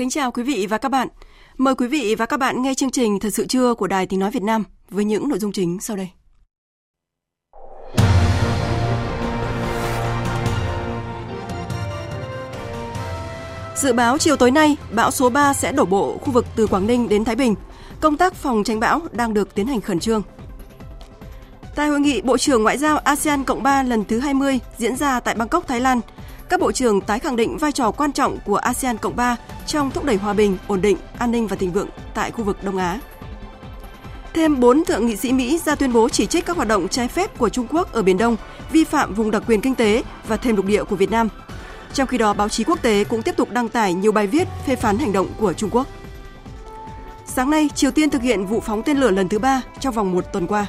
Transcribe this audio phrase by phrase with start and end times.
[0.00, 1.08] Kính chào quý vị và các bạn.
[1.56, 4.20] Mời quý vị và các bạn nghe chương trình Thật sự trưa của Đài Tiếng
[4.20, 6.10] Nói Việt Nam với những nội dung chính sau đây.
[13.76, 16.86] Dự báo chiều tối nay, bão số 3 sẽ đổ bộ khu vực từ Quảng
[16.86, 17.54] Ninh đến Thái Bình.
[18.00, 20.22] Công tác phòng tránh bão đang được tiến hành khẩn trương.
[21.74, 25.20] Tại hội nghị Bộ trưởng Ngoại giao ASEAN Cộng 3 lần thứ 20 diễn ra
[25.20, 26.00] tại Bangkok, Thái Lan,
[26.50, 29.90] các bộ trưởng tái khẳng định vai trò quan trọng của ASEAN Cộng 3 trong
[29.90, 32.76] thúc đẩy hòa bình, ổn định, an ninh và thịnh vượng tại khu vực Đông
[32.76, 33.00] Á.
[34.34, 37.08] Thêm 4 thượng nghị sĩ Mỹ ra tuyên bố chỉ trích các hoạt động trái
[37.08, 38.36] phép của Trung Quốc ở Biển Đông,
[38.72, 41.28] vi phạm vùng đặc quyền kinh tế và thêm lục địa của Việt Nam.
[41.94, 44.48] Trong khi đó, báo chí quốc tế cũng tiếp tục đăng tải nhiều bài viết
[44.66, 45.86] phê phán hành động của Trung Quốc.
[47.26, 50.12] Sáng nay, Triều Tiên thực hiện vụ phóng tên lửa lần thứ ba trong vòng
[50.12, 50.66] một tuần qua.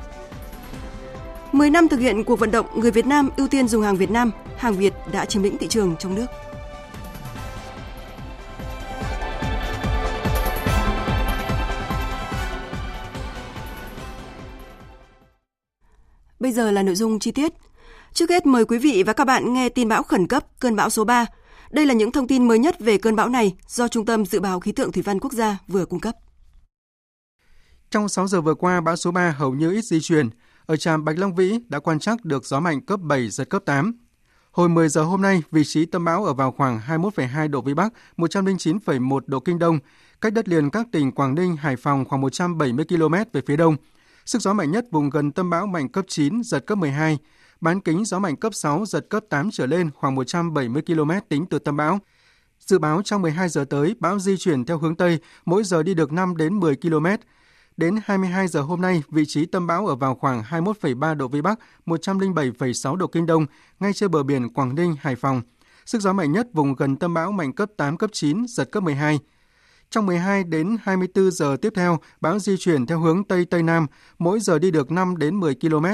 [1.51, 4.11] 10 năm thực hiện cuộc vận động người Việt Nam ưu tiên dùng hàng Việt
[4.11, 6.25] Nam, hàng Việt đã chiếm lĩnh thị trường trong nước.
[16.39, 17.53] Bây giờ là nội dung chi tiết.
[18.13, 20.89] Trước hết mời quý vị và các bạn nghe tin bão khẩn cấp cơn bão
[20.89, 21.25] số 3.
[21.71, 24.39] Đây là những thông tin mới nhất về cơn bão này do Trung tâm Dự
[24.39, 26.15] báo Khí tượng Thủy văn Quốc gia vừa cung cấp.
[27.89, 30.29] Trong 6 giờ vừa qua, bão số 3 hầu như ít di chuyển.
[30.71, 33.61] Ở trạm Bạch Long Vĩ đã quan trắc được gió mạnh cấp 7, giật cấp
[33.65, 33.93] 8.
[34.51, 37.73] Hồi 10 giờ hôm nay, vị trí tâm bão ở vào khoảng 21,2 độ Vĩ
[37.73, 39.79] Bắc, 109,1 độ Kinh Đông,
[40.21, 43.75] cách đất liền các tỉnh Quảng Ninh, Hải Phòng khoảng 170 km về phía đông.
[44.25, 47.17] Sức gió mạnh nhất vùng gần tâm bão mạnh cấp 9, giật cấp 12.
[47.61, 51.45] Bán kính gió mạnh cấp 6, giật cấp 8 trở lên khoảng 170 km tính
[51.45, 51.99] từ tâm bão.
[52.59, 55.93] Dự báo trong 12 giờ tới, bão di chuyển theo hướng Tây, mỗi giờ đi
[55.93, 57.05] được 5 đến 10 km.
[57.81, 61.41] Đến 22 giờ hôm nay, vị trí tâm bão ở vào khoảng 21,3 độ Vĩ
[61.41, 63.45] Bắc, 107,6 độ Kinh Đông,
[63.79, 65.41] ngay trên bờ biển Quảng Ninh, Hải Phòng.
[65.85, 68.83] Sức gió mạnh nhất vùng gần tâm bão mạnh cấp 8, cấp 9, giật cấp
[68.83, 69.19] 12.
[69.89, 73.87] Trong 12 đến 24 giờ tiếp theo, bão di chuyển theo hướng Tây Tây Nam,
[74.19, 75.85] mỗi giờ đi được 5 đến 10 km.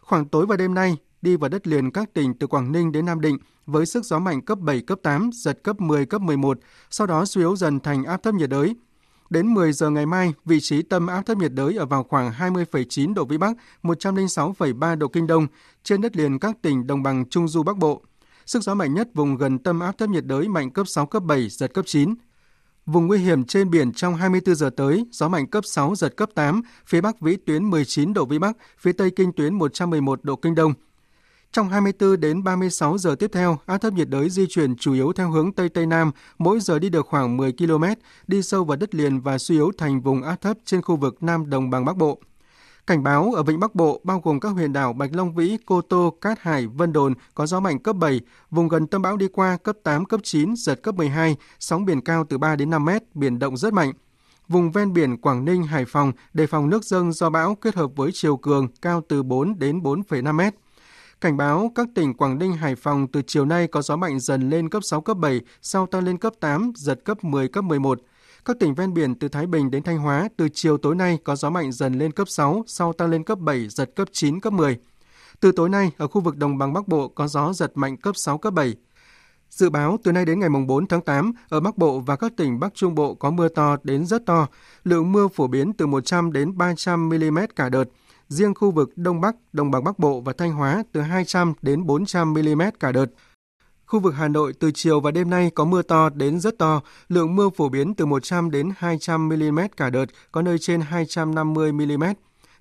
[0.00, 3.06] Khoảng tối và đêm nay, đi vào đất liền các tỉnh từ Quảng Ninh đến
[3.06, 6.58] Nam Định với sức gió mạnh cấp 7, cấp 8, giật cấp 10, cấp 11,
[6.90, 8.74] sau đó suy yếu dần thành áp thấp nhiệt đới.
[9.30, 12.32] Đến 10 giờ ngày mai, vị trí tâm áp thấp nhiệt đới ở vào khoảng
[12.32, 15.46] 20,9 độ Vĩ Bắc, 106,3 độ Kinh Đông,
[15.82, 18.02] trên đất liền các tỉnh đồng bằng Trung Du Bắc Bộ.
[18.46, 21.22] Sức gió mạnh nhất vùng gần tâm áp thấp nhiệt đới mạnh cấp 6, cấp
[21.22, 22.14] 7, giật cấp 9.
[22.86, 26.30] Vùng nguy hiểm trên biển trong 24 giờ tới, gió mạnh cấp 6, giật cấp
[26.34, 30.36] 8, phía Bắc vĩ tuyến 19 độ Vĩ Bắc, phía Tây kinh tuyến 111 độ
[30.36, 30.74] Kinh Đông.
[31.52, 35.12] Trong 24 đến 36 giờ tiếp theo, áp thấp nhiệt đới di chuyển chủ yếu
[35.12, 37.84] theo hướng Tây Tây Nam, mỗi giờ đi được khoảng 10 km,
[38.26, 41.22] đi sâu vào đất liền và suy yếu thành vùng áp thấp trên khu vực
[41.22, 42.18] Nam Đồng bằng Bắc Bộ.
[42.86, 45.80] Cảnh báo ở vịnh Bắc Bộ bao gồm các huyện đảo Bạch Long Vĩ, Cô
[45.80, 49.28] Tô, Cát Hải, Vân Đồn có gió mạnh cấp 7, vùng gần tâm bão đi
[49.28, 52.84] qua cấp 8, cấp 9, giật cấp 12, sóng biển cao từ 3 đến 5
[52.84, 53.92] mét, biển động rất mạnh.
[54.48, 57.90] Vùng ven biển Quảng Ninh, Hải Phòng đề phòng nước dâng do bão kết hợp
[57.96, 60.54] với chiều cường cao từ 4 đến 4,5 mét.
[61.20, 64.50] Cảnh báo các tỉnh Quảng Ninh, Hải Phòng từ chiều nay có gió mạnh dần
[64.50, 68.00] lên cấp 6, cấp 7, sau tăng lên cấp 8, giật cấp 10, cấp 11.
[68.44, 71.36] Các tỉnh ven biển từ Thái Bình đến Thanh Hóa từ chiều tối nay có
[71.36, 74.52] gió mạnh dần lên cấp 6, sau tăng lên cấp 7, giật cấp 9, cấp
[74.52, 74.78] 10.
[75.40, 78.16] Từ tối nay, ở khu vực đồng bằng Bắc Bộ có gió giật mạnh cấp
[78.16, 78.74] 6, cấp 7.
[79.50, 82.60] Dự báo từ nay đến ngày 4 tháng 8, ở Bắc Bộ và các tỉnh
[82.60, 84.46] Bắc Trung Bộ có mưa to đến rất to,
[84.84, 87.84] lượng mưa phổ biến từ 100 đến 300 mm cả đợt.
[88.30, 91.86] Riêng khu vực Đông Bắc, Đồng bằng Bắc Bộ và Thanh Hóa từ 200 đến
[91.86, 93.06] 400 mm cả đợt.
[93.86, 96.80] Khu vực Hà Nội từ chiều và đêm nay có mưa to đến rất to,
[97.08, 101.72] lượng mưa phổ biến từ 100 đến 200 mm cả đợt, có nơi trên 250
[101.72, 102.04] mm.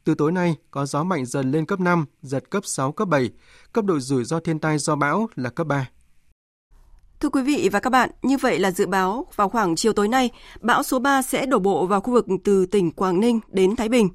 [0.03, 3.29] Từ tối nay có gió mạnh dần lên cấp 5, giật cấp 6, cấp 7.
[3.73, 5.89] Cấp độ rủi ro thiên tai do bão là cấp 3.
[7.19, 10.07] Thưa quý vị và các bạn, như vậy là dự báo vào khoảng chiều tối
[10.07, 10.29] nay,
[10.61, 13.89] bão số 3 sẽ đổ bộ vào khu vực từ tỉnh Quảng Ninh đến Thái
[13.89, 14.09] Bình.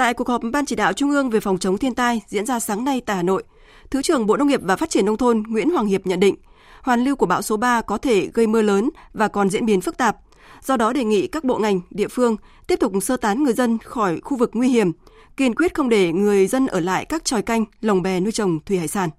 [0.00, 2.60] Tại cuộc họp Ban chỉ đạo Trung ương về phòng chống thiên tai diễn ra
[2.60, 3.42] sáng nay tại Hà Nội,
[3.90, 6.34] Thứ trưởng Bộ Nông nghiệp và Phát triển Nông thôn Nguyễn Hoàng Hiệp nhận định,
[6.82, 9.80] hoàn lưu của bão số 3 có thể gây mưa lớn và còn diễn biến
[9.80, 10.16] phức tạp.
[10.64, 12.36] Do đó đề nghị các bộ ngành, địa phương
[12.66, 14.92] tiếp tục sơ tán người dân khỏi khu vực nguy hiểm,
[15.36, 18.60] kiên quyết không để người dân ở lại các tròi canh, lồng bè nuôi trồng
[18.66, 19.10] thủy hải sản.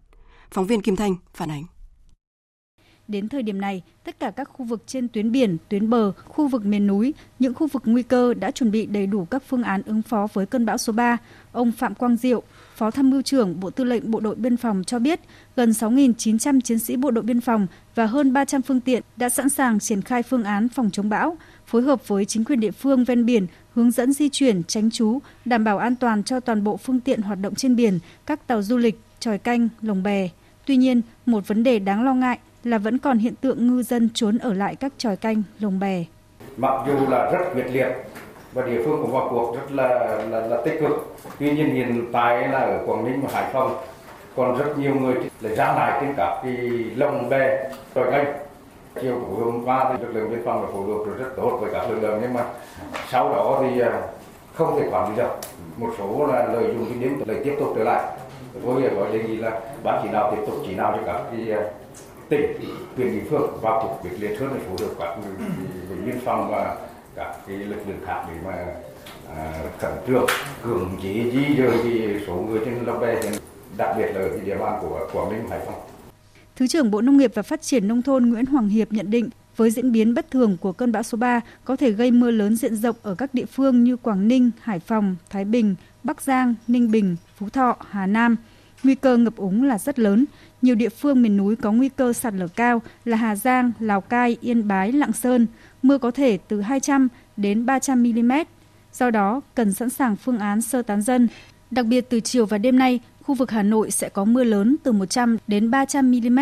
[0.51, 1.63] Phóng viên Kim Thanh phản ánh.
[3.11, 6.47] Đến thời điểm này, tất cả các khu vực trên tuyến biển, tuyến bờ, khu
[6.47, 9.63] vực miền núi, những khu vực nguy cơ đã chuẩn bị đầy đủ các phương
[9.63, 11.17] án ứng phó với cơn bão số 3.
[11.51, 12.43] Ông Phạm Quang Diệu,
[12.75, 15.19] Phó Tham mưu trưởng Bộ Tư lệnh Bộ đội Biên phòng cho biết,
[15.55, 19.49] gần 6.900 chiến sĩ Bộ đội Biên phòng và hơn 300 phương tiện đã sẵn
[19.49, 23.03] sàng triển khai phương án phòng chống bão, phối hợp với chính quyền địa phương
[23.03, 26.77] ven biển, hướng dẫn di chuyển, tránh trú, đảm bảo an toàn cho toàn bộ
[26.77, 30.29] phương tiện hoạt động trên biển, các tàu du lịch, tròi canh, lồng bè.
[30.65, 34.09] Tuy nhiên, một vấn đề đáng lo ngại là vẫn còn hiện tượng ngư dân
[34.13, 36.03] trốn ở lại các tròi canh, lồng bè.
[36.57, 37.87] Mặc dù là rất quyết liệt
[38.53, 39.89] và địa phương cũng vào cuộc rất là
[40.29, 41.15] là, là tích cực.
[41.39, 43.77] Tuy nhiên hiện tại là ở Quảng Ninh và Hải Phòng
[44.35, 46.55] còn rất nhiều người lại ra lại trên các cái
[46.95, 48.33] lồng bè, tròi canh.
[49.01, 51.69] Chiều của hôm qua thì lực lượng biên phòng đã phối hợp rất tốt với
[51.73, 52.43] các lực lượng nhưng mà
[53.09, 54.01] sau đó thì à,
[54.53, 55.29] không thể quản lý được.
[55.77, 58.03] Một số là lợi dụng cái điểm lại tiếp tục trở lại.
[58.65, 61.51] Tôi gọi đề nghị là ban chỉ đạo tiếp tục chỉ đạo cho các cái
[61.51, 61.61] à,
[62.31, 62.41] tỉnh
[62.97, 65.17] quyền địa phương vào cuộc quyết liệt hơn để phối hợp các
[66.05, 66.77] biên phòng và
[67.15, 68.65] các cái lực lượng khác để mà
[69.35, 70.25] à, khẩn trương
[70.63, 73.21] cưỡng chế di dời cái số người trên lồng bè
[73.77, 75.81] đặc biệt là ở địa bàn của Quảng Ninh Hải Phòng.
[76.55, 79.29] Thứ trưởng Bộ Nông nghiệp và Phát triển Nông thôn Nguyễn Hoàng Hiệp nhận định
[79.55, 82.55] với diễn biến bất thường của cơn bão số 3 có thể gây mưa lớn
[82.55, 86.55] diện rộng ở các địa phương như Quảng Ninh, Hải Phòng, Thái Bình, Bắc Giang,
[86.67, 88.35] Ninh Bình, Phú Thọ, Hà Nam.
[88.83, 90.25] Nguy cơ ngập úng là rất lớn.
[90.61, 94.01] Nhiều địa phương miền núi có nguy cơ sạt lở cao là Hà Giang, Lào
[94.01, 95.47] Cai, Yên Bái, Lạng Sơn.
[95.81, 98.31] Mưa có thể từ 200 đến 300 mm.
[98.93, 101.27] Do đó, cần sẵn sàng phương án sơ tán dân.
[101.71, 104.75] Đặc biệt từ chiều và đêm nay, khu vực Hà Nội sẽ có mưa lớn
[104.83, 106.39] từ 100 đến 300 mm.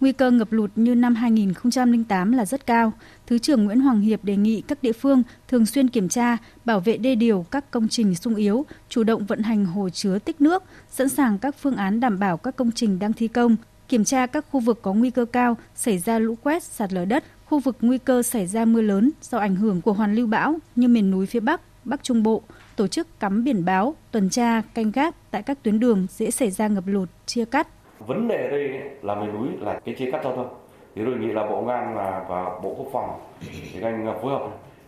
[0.00, 2.92] Nguy cơ ngập lụt như năm 2008 là rất cao.
[3.32, 6.80] Thứ trưởng Nguyễn Hoàng Hiệp đề nghị các địa phương thường xuyên kiểm tra, bảo
[6.80, 10.40] vệ đê điều các công trình sung yếu, chủ động vận hành hồ chứa tích
[10.40, 13.56] nước, sẵn sàng các phương án đảm bảo các công trình đang thi công,
[13.88, 17.04] kiểm tra các khu vực có nguy cơ cao xảy ra lũ quét, sạt lở
[17.04, 20.26] đất, khu vực nguy cơ xảy ra mưa lớn do ảnh hưởng của hoàn lưu
[20.26, 22.42] bão như miền núi phía Bắc, Bắc Trung Bộ,
[22.76, 26.50] tổ chức cắm biển báo, tuần tra, canh gác tại các tuyến đường dễ xảy
[26.50, 27.68] ra ngập lụt, chia cắt.
[28.06, 28.68] Vấn đề đây
[29.02, 30.61] là miền núi là cái chia cắt giao thông.
[30.94, 33.10] Thì tôi đề nghị là Bộ Ngan và, và Bộ Quốc phòng
[33.42, 34.42] thì anh phối hợp.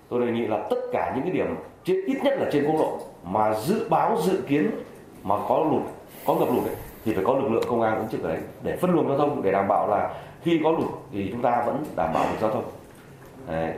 [0.09, 2.81] Tôi đề nghị là tất cả những cái điểm trên ít nhất là trên quốc
[2.81, 4.71] lộ mà dự báo dự kiến
[5.23, 5.83] mà có lụt,
[6.27, 6.75] có ngập lụt ấy,
[7.05, 9.19] thì phải có lực lượng công an ứng trực ở đấy để phân luồng giao
[9.19, 12.39] thông để đảm bảo là khi có lụt thì chúng ta vẫn đảm bảo được
[12.41, 12.65] giao thông.
[13.47, 13.75] Đấy.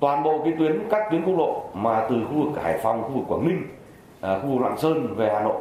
[0.00, 3.10] Toàn bộ cái tuyến các tuyến quốc lộ mà từ khu vực Hải Phòng, khu
[3.10, 3.62] vực Quảng Ninh,
[4.20, 5.60] à, khu vực Lạng Sơn về Hà Nội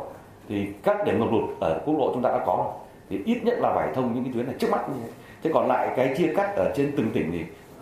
[0.49, 2.73] thì các điểm ngập lụt ở quốc lộ chúng ta đã có rồi.
[3.09, 5.09] Thì ít nhất là phải thông những cái tuyến này trước mắt như thế.
[5.43, 7.39] Thế còn lại cái chia cắt ở trên từng tỉnh thì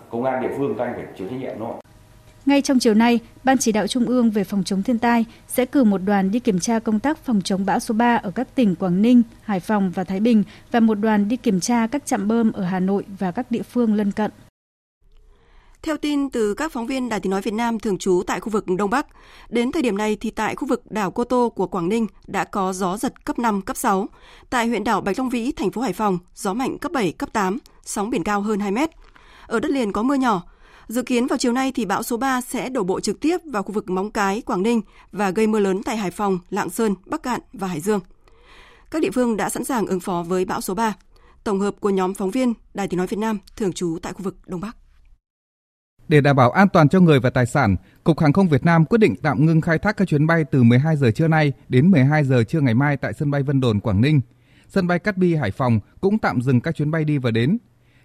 [0.09, 1.73] công an địa phương các anh phải chịu trách nhiệm thôi?
[2.45, 5.65] Ngay trong chiều nay, Ban chỉ đạo Trung ương về phòng chống thiên tai sẽ
[5.65, 8.55] cử một đoàn đi kiểm tra công tác phòng chống bão số 3 ở các
[8.55, 12.05] tỉnh Quảng Ninh, Hải Phòng và Thái Bình và một đoàn đi kiểm tra các
[12.05, 14.31] trạm bơm ở Hà Nội và các địa phương lân cận.
[15.87, 18.49] Theo tin từ các phóng viên Đài Tiếng Nói Việt Nam thường trú tại khu
[18.49, 19.07] vực Đông Bắc,
[19.49, 22.43] đến thời điểm này thì tại khu vực đảo Cô Tô của Quảng Ninh đã
[22.43, 24.07] có gió giật cấp 5, cấp 6.
[24.49, 27.33] Tại huyện đảo Bạch Long Vĩ, thành phố Hải Phòng, gió mạnh cấp 7, cấp
[27.33, 28.89] 8, sóng biển cao hơn 2 mét.
[29.45, 30.43] Ở đất liền có mưa nhỏ.
[30.87, 33.63] Dự kiến vào chiều nay thì bão số 3 sẽ đổ bộ trực tiếp vào
[33.63, 36.95] khu vực Móng Cái, Quảng Ninh và gây mưa lớn tại Hải Phòng, Lạng Sơn,
[37.05, 37.99] Bắc Cạn và Hải Dương.
[38.91, 40.95] Các địa phương đã sẵn sàng ứng phó với bão số 3.
[41.43, 44.23] Tổng hợp của nhóm phóng viên Đài Tiếng Nói Việt Nam thường trú tại khu
[44.23, 44.77] vực Đông Bắc.
[46.07, 48.85] Để đảm bảo an toàn cho người và tài sản, Cục Hàng không Việt Nam
[48.85, 51.91] quyết định tạm ngưng khai thác các chuyến bay từ 12 giờ trưa nay đến
[51.91, 54.21] 12 giờ trưa ngày mai tại sân bay Vân Đồn, Quảng Ninh.
[54.67, 57.57] Sân bay Cát Bi, Hải Phòng cũng tạm dừng các chuyến bay đi và đến.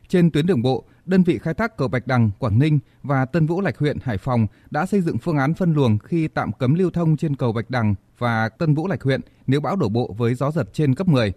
[0.08, 3.46] Trên tuyến đường bộ, đơn vị khai thác cầu Bạch Đằng, Quảng Ninh và Tân
[3.46, 6.74] Vũ Lạch huyện Hải Phòng đã xây dựng phương án phân luồng khi tạm cấm
[6.74, 10.14] lưu thông trên cầu Bạch Đằng và Tân Vũ Lạch huyện nếu bão đổ bộ
[10.18, 11.32] với gió giật trên cấp 10.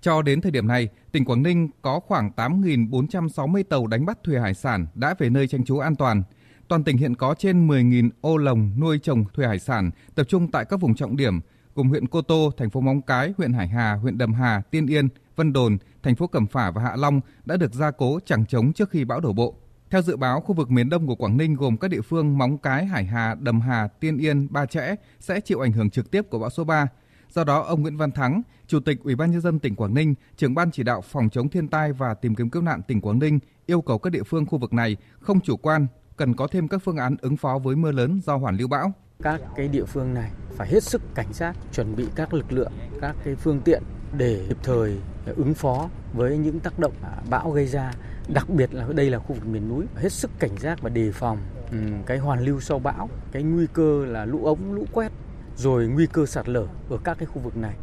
[0.00, 4.38] Cho đến thời điểm này, tỉnh Quảng Ninh có khoảng 8.460 tàu đánh bắt thủy
[4.40, 6.22] hải sản đã về nơi tranh trú an toàn.
[6.68, 10.50] Toàn tỉnh hiện có trên 10.000 ô lồng nuôi trồng thủy hải sản tập trung
[10.50, 11.40] tại các vùng trọng điểm
[11.74, 14.86] gồm huyện Cô Tô, thành phố Móng Cái, huyện Hải Hà, huyện Đầm Hà, Tiên
[14.86, 18.46] Yên, Vân Đồn, thành phố Cẩm Phả và Hạ Long đã được gia cố chẳng
[18.46, 19.54] chống trước khi bão đổ bộ.
[19.90, 22.58] Theo dự báo, khu vực miền đông của Quảng Ninh gồm các địa phương Móng
[22.58, 26.22] Cái, Hải Hà, Đầm Hà, Tiên Yên, Ba Chẽ sẽ chịu ảnh hưởng trực tiếp
[26.30, 26.86] của bão số 3.
[27.30, 30.14] Do đó, ông Nguyễn Văn Thắng, Chủ tịch Ủy ban nhân dân tỉnh Quảng Ninh,
[30.36, 33.18] trưởng ban chỉ đạo phòng chống thiên tai và tìm kiếm cứu nạn tỉnh Quảng
[33.18, 36.68] Ninh yêu cầu các địa phương khu vực này không chủ quan, cần có thêm
[36.68, 38.92] các phương án ứng phó với mưa lớn do hoàn lưu bão.
[39.22, 42.72] Các cái địa phương này phải hết sức cảnh giác, chuẩn bị các lực lượng,
[43.00, 43.82] các cái phương tiện
[44.16, 44.98] để kịp thời
[45.36, 46.92] ứng phó với những tác động
[47.30, 47.92] bão gây ra
[48.34, 51.12] đặc biệt là đây là khu vực miền núi hết sức cảnh giác và đề
[51.12, 51.38] phòng
[51.70, 55.12] ừ, cái hoàn lưu sau bão cái nguy cơ là lũ ống lũ quét
[55.56, 57.76] rồi nguy cơ sạt lở ở các cái khu vực này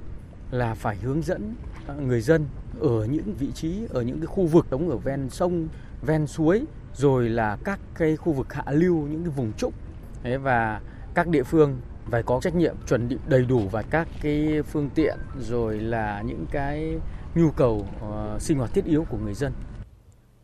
[0.51, 1.55] là phải hướng dẫn
[1.87, 2.45] à, người dân
[2.79, 5.67] ở những vị trí ở những cái khu vực đóng ở ven sông
[6.01, 9.73] ven suối rồi là các cái khu vực hạ lưu những cái vùng trũng
[10.41, 10.81] và
[11.13, 11.77] các địa phương
[12.11, 16.21] phải có trách nhiệm chuẩn bị đầy đủ và các cái phương tiện rồi là
[16.21, 16.99] những cái
[17.35, 19.53] nhu cầu uh, sinh hoạt thiết yếu của người dân.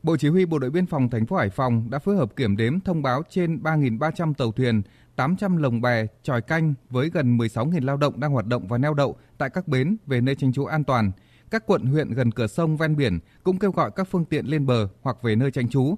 [0.03, 2.58] Bộ Chỉ huy Bộ đội Biên phòng thành phố Hải Phòng đã phối hợp kiểm
[2.58, 4.81] đếm thông báo trên 3.300 tàu thuyền,
[5.22, 8.94] 800 lồng bè, tròi canh với gần 16.000 lao động đang hoạt động và neo
[8.94, 11.12] đậu tại các bến về nơi tránh trú an toàn.
[11.51, 14.66] Các quận huyện gần cửa sông ven biển cũng kêu gọi các phương tiện lên
[14.66, 15.96] bờ hoặc về nơi tránh trú.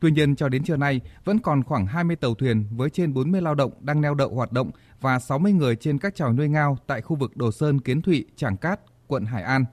[0.00, 3.40] Tuy nhiên, cho đến trưa nay, vẫn còn khoảng 20 tàu thuyền với trên 40
[3.40, 4.70] lao động đang neo đậu hoạt động
[5.00, 8.24] và 60 người trên các tròi nuôi ngao tại khu vực Đồ Sơn, Kiến Thụy,
[8.36, 9.64] trảng Cát, quận Hải An.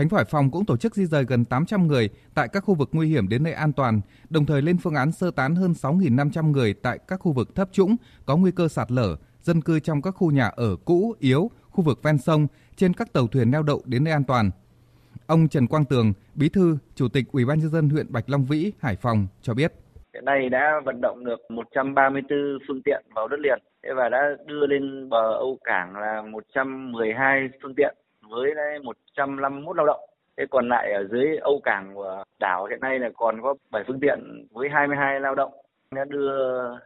[0.00, 2.74] Thành phố Hải Phòng cũng tổ chức di rời gần 800 người tại các khu
[2.74, 5.72] vực nguy hiểm đến nơi an toàn, đồng thời lên phương án sơ tán hơn
[5.72, 9.80] 6.500 người tại các khu vực thấp trũng có nguy cơ sạt lở, dân cư
[9.80, 13.50] trong các khu nhà ở cũ, yếu, khu vực ven sông, trên các tàu thuyền
[13.50, 14.50] neo đậu đến nơi an toàn.
[15.26, 18.44] Ông Trần Quang Tường, Bí thư, Chủ tịch Ủy ban nhân dân huyện Bạch Long
[18.44, 19.72] Vĩ, Hải Phòng cho biết.
[20.14, 22.38] Hiện nay đã vận động được 134
[22.68, 23.58] phương tiện vào đất liền
[23.96, 27.94] và đã đưa lên bờ Âu Cảng là 112 phương tiện
[28.30, 28.50] với
[28.82, 30.00] 151 lao động.
[30.36, 33.84] Thế còn lại ở dưới Âu Cảng của đảo hiện nay là còn có 7
[33.86, 35.52] phương tiện với 22 lao động.
[35.94, 36.40] Đã đưa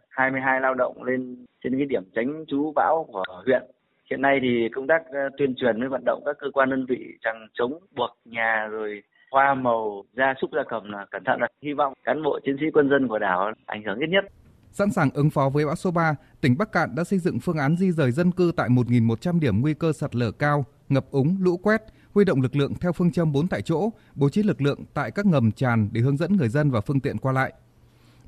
[0.09, 3.63] 22 lao động lên trên cái điểm tránh trú bão của huyện.
[4.11, 6.87] Hiện nay thì công tác ờ, tuyên truyền với vận động các cơ quan đơn
[6.89, 11.41] vị chẳng chống buộc nhà rồi hoa màu, gia súc gia cầm là cẩn thận
[11.41, 14.25] là hy vọng cán bộ chiến sĩ quân dân của đảo ảnh hưởng ít nhất.
[14.71, 17.59] Sẵn sàng ứng phó với bão số 3, tỉnh Bắc Cạn đã xây dựng phương
[17.59, 21.37] án di rời dân cư tại 1.100 điểm nguy cơ sạt lở cao, ngập úng,
[21.41, 21.83] lũ quét,
[22.15, 25.11] huy động lực lượng theo phương châm 4 tại chỗ, bố trí lực lượng tại
[25.11, 27.53] các ngầm tràn để hướng dẫn người dân và phương tiện qua lại.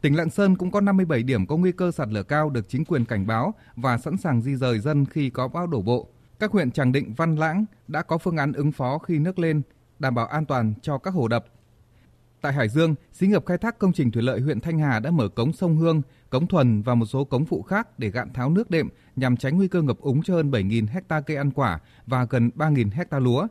[0.00, 2.84] Tỉnh Lạng Sơn cũng có 57 điểm có nguy cơ sạt lở cao được chính
[2.84, 6.08] quyền cảnh báo và sẵn sàng di rời dân khi có bão đổ bộ.
[6.38, 9.62] Các huyện Tràng Định, Văn Lãng đã có phương án ứng phó khi nước lên,
[9.98, 11.46] đảm bảo an toàn cho các hồ đập.
[12.46, 15.10] Tại Hải Dương, xí nghiệp khai thác công trình thủy lợi huyện Thanh Hà đã
[15.10, 18.50] mở cống sông Hương, cống Thuần và một số cống phụ khác để gạn tháo
[18.50, 21.80] nước đệm nhằm tránh nguy cơ ngập úng cho hơn 7.000 hecta cây ăn quả
[22.06, 23.46] và gần 3.000 hecta lúa.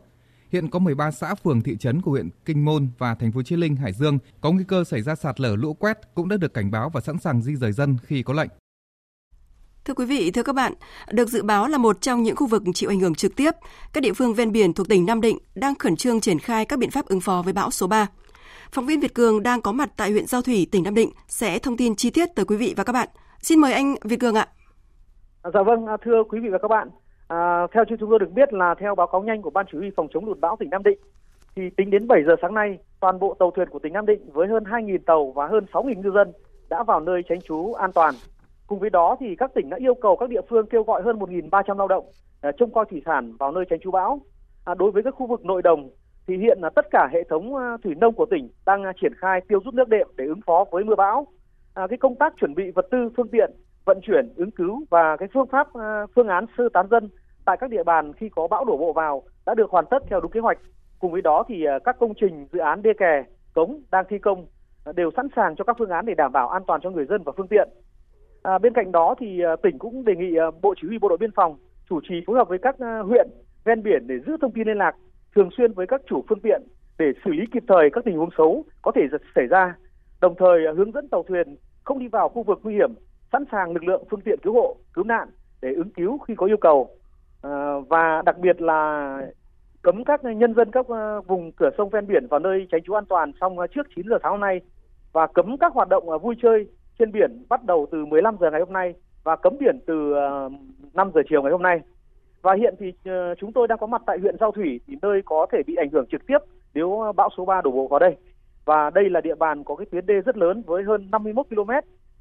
[0.52, 3.56] Hiện có 13 xã phường thị trấn của huyện Kinh Môn và thành phố Chí
[3.56, 6.54] Linh, Hải Dương có nguy cơ xảy ra sạt lở lũ quét cũng đã được
[6.54, 8.50] cảnh báo và sẵn sàng di rời dân khi có lệnh.
[9.86, 10.74] Thưa quý vị, thưa các bạn,
[11.12, 13.52] được dự báo là một trong những khu vực chịu ảnh hưởng trực tiếp,
[13.94, 16.80] các địa phương ven biển thuộc tỉnh Nam Định đang khẩn trương triển khai các
[16.80, 18.08] biện pháp ứng phó với bão số 3.
[18.72, 21.60] Phóng viên Việt Cường đang có mặt tại huyện Giao Thủy, tỉnh Nam Định sẽ
[21.60, 23.08] thông tin chi tiết tới quý vị và các bạn.
[23.40, 24.48] Xin mời anh Việt Cường ạ.
[25.42, 26.90] À, dạ vâng, à, thưa quý vị và các bạn,
[27.28, 29.90] à, theo chúng tôi được biết là theo báo cáo nhanh của Ban Chỉ huy
[29.96, 31.00] phòng chống lụt bão tỉnh Nam Định,
[31.56, 34.32] thì tính đến 7 giờ sáng nay, toàn bộ tàu thuyền của tỉnh Nam Định
[34.34, 36.34] với hơn 2.000 tàu và hơn 6.000 ngư dân
[36.70, 38.14] đã vào nơi tránh trú an toàn.
[38.68, 41.20] Cùng với đó thì các tỉnh đã yêu cầu các địa phương kêu gọi hơn
[41.20, 42.06] 1.300 lao động
[42.42, 44.20] à, trông coi thủy sản vào nơi tránh trú bão.
[44.66, 45.90] À, đối với các khu vực nội đồng
[46.28, 49.14] thì hiện là tất cả hệ thống ờ, thủy nông của tỉnh đang ờ, triển
[49.18, 51.28] khai tiêu rút nước đệm để ứng phó với mưa bão.
[51.74, 53.52] À, cái công tác chuẩn bị vật tư, phương tiện,
[53.86, 57.10] vận chuyển, ứng cứu và cái phương pháp ờ, phương án sơ tán dân
[57.46, 60.20] tại các địa bàn khi có bão đổ bộ vào đã được hoàn tất theo
[60.20, 60.58] đúng kế hoạch.
[61.00, 64.46] Cùng với đó thì các công trình dự án đê kè, cống đang thi công
[64.96, 67.24] đều sẵn sàng cho các phương án để đảm bảo an toàn cho người dân
[67.24, 67.70] và phương tiện.
[68.44, 71.32] À, bên cạnh đó thì tỉnh cũng đề nghị Bộ Chỉ huy Bộ đội Biên
[71.32, 71.58] phòng
[71.90, 73.28] chủ trì phối hợp với các huyện
[73.66, 74.96] ven biển để giữ thông tin liên lạc
[75.36, 76.62] thường xuyên với các chủ phương tiện
[76.98, 79.02] để xử lý kịp thời các tình huống xấu có thể
[79.36, 79.76] xảy ra,
[80.22, 82.94] đồng thời à, hướng dẫn tàu thuyền không đi vào khu vực nguy hiểm,
[83.32, 85.30] sẵn sàng lực lượng phương tiện cứu hộ, cứu nạn
[85.62, 86.90] để ứng cứu khi có yêu cầu.
[87.42, 89.20] À, và đặc biệt là
[89.82, 92.94] cấm các nhân dân các à, vùng cửa sông ven biển vào nơi tránh trú
[92.94, 94.62] an toàn xong à, trước 9 giờ sáng hôm nay
[95.14, 96.68] và cấm các hoạt động vui chơi
[97.00, 100.14] trên biển bắt đầu từ 15 giờ ngày hôm nay và cấm biển từ
[100.94, 101.80] 5 giờ chiều ngày hôm nay.
[102.46, 105.22] Và hiện thì ờ, chúng tôi đang có mặt tại huyện Giao Thủy thì nơi
[105.26, 106.38] có thể bị ảnh hưởng trực tiếp
[106.74, 108.16] nếu ờ, bão số 3 đổ bộ vào đây.
[108.66, 111.72] Và đây là địa bàn có cái tuyến đê rất lớn với hơn 51 km,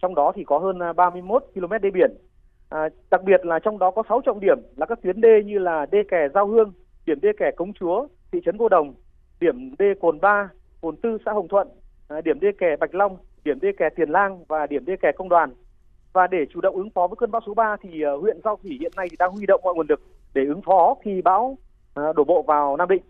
[0.02, 2.11] trong đó thì có hơn ờ, 31 km đê biển.
[2.69, 5.59] À, đặc biệt là trong đó có 6 trọng điểm là các tuyến đê như
[5.59, 6.73] là đê kè Giao Hương,
[7.07, 8.95] điểm đê kè Cống Chúa, thị trấn Cô Đồng,
[9.40, 10.49] điểm đê Cồn Ba,
[10.81, 11.69] Cồn Tư xã Hồng Thuận,
[12.09, 15.12] à, điểm đê kè Bạch Long, điểm đê kè Tiền Lang và điểm đê kè
[15.12, 15.50] Công Đoàn.
[16.12, 18.76] Và để chủ động ứng phó với cơn bão số 3 thì huyện Giao Thủy
[18.81, 20.00] hiện nay thì đang huy động mọi nguồn lực
[20.35, 21.59] để ứng phó khi bão
[21.95, 23.03] à, đổ bộ vào Nam Định.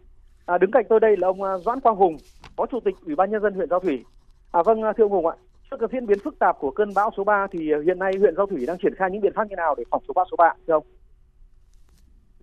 [0.46, 2.16] À, đứng cạnh tôi đây là ông à, Doãn Quang Hùng,
[2.56, 4.04] Phó Chủ tịch Ủy ban nhân dân huyện Giao Thủy.
[4.52, 5.36] À vâng à, thưa ông Hùng ạ,
[5.70, 8.34] Trước cái diễn biến phức tạp của cơn bão số 3 thì hiện nay huyện
[8.36, 10.36] Giao Thủy đang triển khai những biện pháp như nào để phòng số bão số
[10.36, 10.84] 3 thưa ông?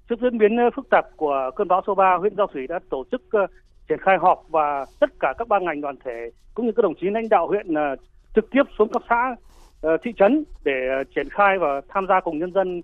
[0.10, 3.04] Trước diễn biến phức tạp của cơn bão số 3, huyện Giao Thủy đã tổ
[3.12, 3.22] chức
[3.90, 6.96] triển khai họp và tất cả các ban ngành đoàn thể cũng như các đồng
[7.02, 7.68] chí lãnh đạo huyện
[8.36, 9.36] trực tiếp xuống cấp xã
[10.04, 10.74] thị trấn để
[11.16, 12.82] triển khai và tham gia cùng nhân dân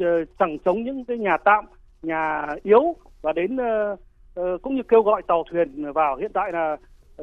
[0.00, 1.64] Ờ, chẳng chống những cái nhà tạm,
[2.02, 3.96] nhà yếu và đến ờ,
[4.34, 6.16] ờ, cũng như kêu gọi tàu thuyền vào.
[6.16, 6.76] Hiện tại là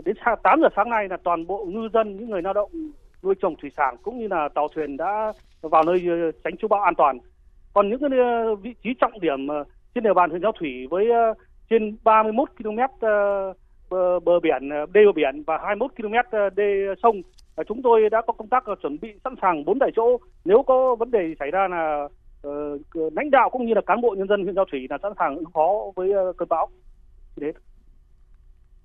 [0.06, 2.72] đến 8 giờ sáng nay là toàn bộ ngư dân những người lao động
[3.24, 6.06] nuôi trồng thủy sản cũng như là tàu thuyền đã vào nơi
[6.44, 7.18] tránh trú bão an toàn.
[7.74, 8.10] Còn những cái
[8.62, 9.48] vị trí trọng điểm
[9.96, 11.06] trên địa bàn huyện Giao Thủy với
[11.70, 13.06] trên 31 km
[13.90, 17.22] bờ, bờ biển đê bờ biển và 21 km đê sông
[17.68, 20.96] chúng tôi đã có công tác chuẩn bị sẵn sàng bốn tại chỗ nếu có
[20.96, 22.08] vấn đề xảy ra là
[22.94, 25.36] lãnh đạo cũng như là cán bộ nhân dân huyện Giao Thủy là sẵn sàng
[25.36, 26.68] ứng phó với uh, cơn bão.
[27.42, 27.52] Thế.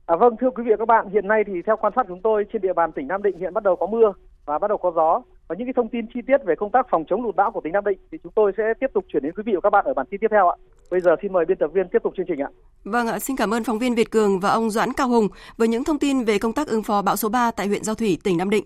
[0.06, 2.22] À, vâng thưa quý vị và các bạn, hiện nay thì theo quan sát chúng
[2.22, 4.12] tôi trên địa bàn tỉnh Nam Định hiện bắt đầu có mưa
[4.46, 6.86] và bắt đầu có gió và những cái thông tin chi tiết về công tác
[6.90, 9.22] phòng chống lụt bão của tỉnh Nam Định thì chúng tôi sẽ tiếp tục chuyển
[9.22, 10.56] đến quý vị và các bạn ở bản tin tiếp theo ạ.
[10.90, 12.48] Bây giờ xin mời biên tập viên tiếp tục chương trình ạ.
[12.84, 15.68] Vâng ạ, xin cảm ơn phóng viên Việt Cường và ông Doãn Cao Hùng với
[15.68, 18.18] những thông tin về công tác ứng phó bão số 3 tại huyện Giao Thủy,
[18.24, 18.64] tỉnh Nam Định.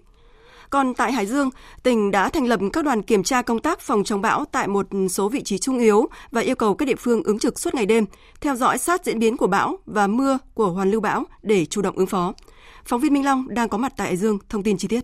[0.71, 1.51] Còn tại Hải Dương,
[1.83, 4.87] tỉnh đã thành lập các đoàn kiểm tra công tác phòng chống bão tại một
[5.11, 7.87] số vị trí trung yếu và yêu cầu các địa phương ứng trực suốt ngày
[7.87, 8.05] đêm,
[8.41, 11.83] theo dõi sát diễn biến của bão và mưa của hoàn lưu bão để chủ
[11.83, 12.35] động ứng phó.
[12.85, 15.01] Phóng viên Minh Long đang có mặt tại Hải Dương, thông tin chi tiết.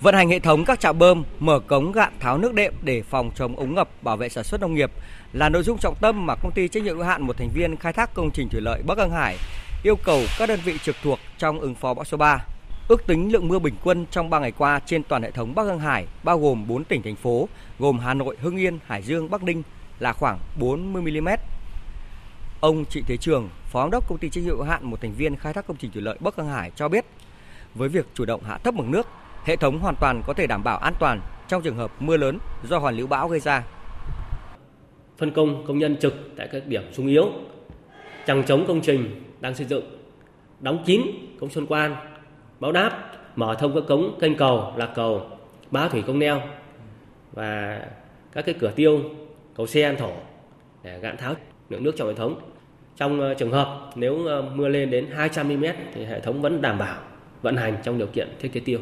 [0.00, 3.30] Vận hành hệ thống các trạm bơm, mở cống gạn tháo nước đệm để phòng
[3.36, 4.90] chống ống ngập, bảo vệ sản xuất nông nghiệp
[5.32, 7.76] là nội dung trọng tâm mà công ty trách nhiệm hữu hạn một thành viên
[7.76, 9.36] khai thác công trình thủy lợi Bắc Hưng Hải
[9.84, 12.44] yêu cầu các đơn vị trực thuộc trong ứng phó bão số 3.
[12.88, 15.62] Ước tính lượng mưa bình quân trong 3 ngày qua trên toàn hệ thống Bắc
[15.62, 17.48] Hưng Hải bao gồm 4 tỉnh thành phố
[17.78, 19.62] gồm Hà Nội, Hưng Yên, Hải Dương, Bắc Ninh
[19.98, 21.28] là khoảng 40 mm.
[22.60, 25.12] Ông Trịnh Thế Trường, Phó giám đốc công ty trách nhiệm hữu hạn một thành
[25.12, 27.04] viên khai thác công trình thủy lợi Bắc Hưng Hải cho biết,
[27.74, 29.06] với việc chủ động hạ thấp mực nước,
[29.44, 32.38] hệ thống hoàn toàn có thể đảm bảo an toàn trong trường hợp mưa lớn
[32.68, 33.64] do hoàn lưu bão gây ra.
[35.18, 37.28] Phân công công nhân trực tại các điểm sung yếu,
[38.26, 39.98] chẳng chống công trình đang xây dựng,
[40.60, 41.00] đóng kín
[41.40, 41.96] cống Xuân Quan,
[42.60, 45.26] báo đáp, mở thông các cống kênh cầu, lạc cầu,
[45.70, 46.40] bá thủy công neo
[47.32, 47.80] và
[48.32, 49.00] các cái cửa tiêu,
[49.56, 50.12] cầu xe an thổ
[50.82, 51.34] để gạn tháo
[51.70, 52.40] lượng nước trong hệ thống.
[52.96, 56.62] Trong ờ, trường hợp nếu ờ, mưa lên đến 200 mm thì hệ thống vẫn
[56.62, 56.98] đảm bảo
[57.42, 58.80] vận hành trong điều kiện thiết kế tiêu.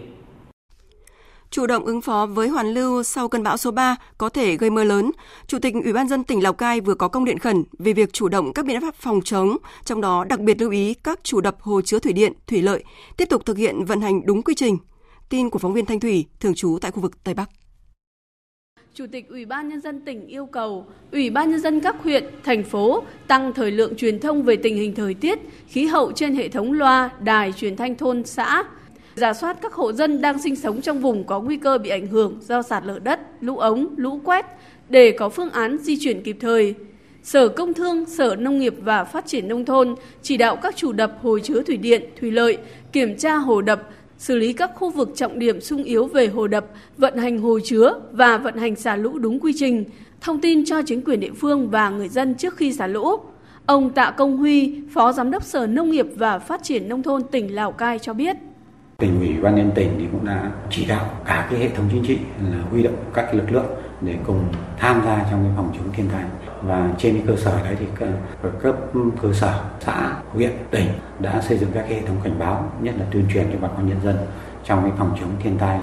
[1.52, 4.70] Chủ động ứng phó với hoàn lưu sau cơn bão số 3 có thể gây
[4.70, 5.10] mưa lớn,
[5.46, 8.12] Chủ tịch Ủy ban dân tỉnh Lào Cai vừa có công điện khẩn về việc
[8.12, 11.40] chủ động các biện pháp phòng chống, trong đó đặc biệt lưu ý các chủ
[11.40, 12.84] đập hồ chứa thủy điện, thủy lợi
[13.16, 14.78] tiếp tục thực hiện vận hành đúng quy trình.
[15.28, 17.50] Tin của phóng viên Thanh Thủy, thường trú tại khu vực Tây Bắc.
[18.94, 22.24] Chủ tịch Ủy ban Nhân dân tỉnh yêu cầu Ủy ban Nhân dân các huyện,
[22.44, 25.38] thành phố tăng thời lượng truyền thông về tình hình thời tiết,
[25.68, 28.64] khí hậu trên hệ thống loa, đài truyền thanh thôn, xã,
[29.14, 32.06] giả soát các hộ dân đang sinh sống trong vùng có nguy cơ bị ảnh
[32.06, 34.46] hưởng do sạt lở đất, lũ ống, lũ quét
[34.88, 36.74] để có phương án di chuyển kịp thời.
[37.22, 40.92] Sở Công Thương, Sở Nông nghiệp và Phát triển Nông thôn chỉ đạo các chủ
[40.92, 42.58] đập hồ chứa thủy điện, thủy lợi,
[42.92, 46.46] kiểm tra hồ đập, xử lý các khu vực trọng điểm sung yếu về hồ
[46.46, 46.66] đập,
[46.98, 49.84] vận hành hồ chứa và vận hành xả lũ đúng quy trình,
[50.20, 53.16] thông tin cho chính quyền địa phương và người dân trước khi xả lũ.
[53.66, 57.22] Ông Tạ Công Huy, Phó Giám đốc Sở Nông nghiệp và Phát triển Nông thôn
[57.30, 58.36] tỉnh Lào Cai cho biết
[59.02, 62.04] tỉnh ủy ban nhân tỉnh thì cũng đã chỉ đạo cả cái hệ thống chính
[62.06, 62.18] trị
[62.50, 63.66] là huy động các lực lượng
[64.00, 64.44] để cùng
[64.78, 66.24] tham gia trong cái phòng chống thiên tai.
[66.62, 67.86] Và trên cái cơ sở đấy thì
[68.42, 68.76] ở cấp
[69.22, 70.86] cơ sở, xã, huyện, tỉnh
[71.18, 73.68] đã xây dựng các cái hệ thống cảnh báo, nhất là tuyên truyền cho bà
[73.68, 74.16] con nhân dân
[74.64, 75.80] trong cái phòng chống thiên tai.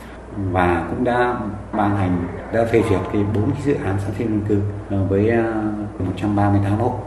[0.51, 1.39] Và cũng đã
[1.73, 5.05] ban hành, đã phê duyệt cái bốn cái dự án sản xuất dân cư ờ,
[5.10, 5.53] với ờ,
[5.99, 6.99] 138 hộ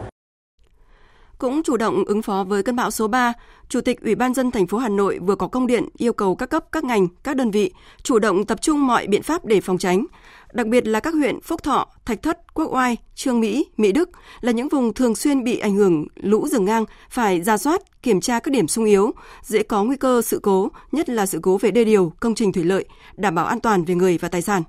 [1.42, 3.33] cũng chủ động ứng phó với cơn bão số 3,
[3.68, 6.37] Chủ tịch Ủy ban dân thành phố Hà Nội vừa có công điện yêu cầu
[6.37, 9.61] các cấp, các ngành, các đơn vị chủ động tập trung mọi biện pháp để
[9.61, 10.07] phòng tránh.
[10.52, 14.11] Đặc biệt là các huyện Phúc Thọ, Thạch Thất, Quốc Oai, Trương Mỹ, Mỹ Đức
[14.40, 18.20] là những vùng thường xuyên bị ảnh hưởng lũ rừng ngang, phải ra soát, kiểm
[18.20, 21.59] tra các điểm sung yếu, dễ có nguy cơ sự cố, nhất là sự cố
[21.59, 22.85] về đê điều, công trình thủy lợi,
[23.16, 24.62] đảm bảo an toàn về người và tài sản.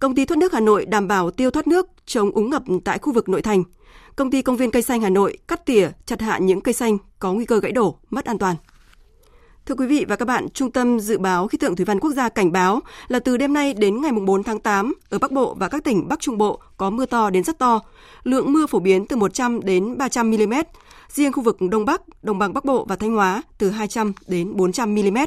[0.00, 2.98] Công ty thoát nước Hà Nội đảm bảo tiêu thoát nước, chống úng ngập tại
[2.98, 3.64] khu vực nội thành–
[4.16, 6.98] Công ty Công viên Cây Xanh Hà Nội cắt tỉa, chặt hạ những cây xanh
[7.18, 8.56] có nguy cơ gãy đổ, mất an toàn.
[9.66, 12.10] Thưa quý vị và các bạn, Trung tâm Dự báo Khí tượng Thủy văn Quốc
[12.10, 15.54] gia cảnh báo là từ đêm nay đến ngày 4 tháng 8, ở Bắc Bộ
[15.54, 17.80] và các tỉnh Bắc Trung Bộ có mưa to đến rất to.
[18.22, 20.54] Lượng mưa phổ biến từ 100 đến 300 mm.
[21.08, 24.56] Riêng khu vực Đông Bắc, Đồng bằng Bắc Bộ và Thanh Hóa từ 200 đến
[24.56, 25.18] 400 mm.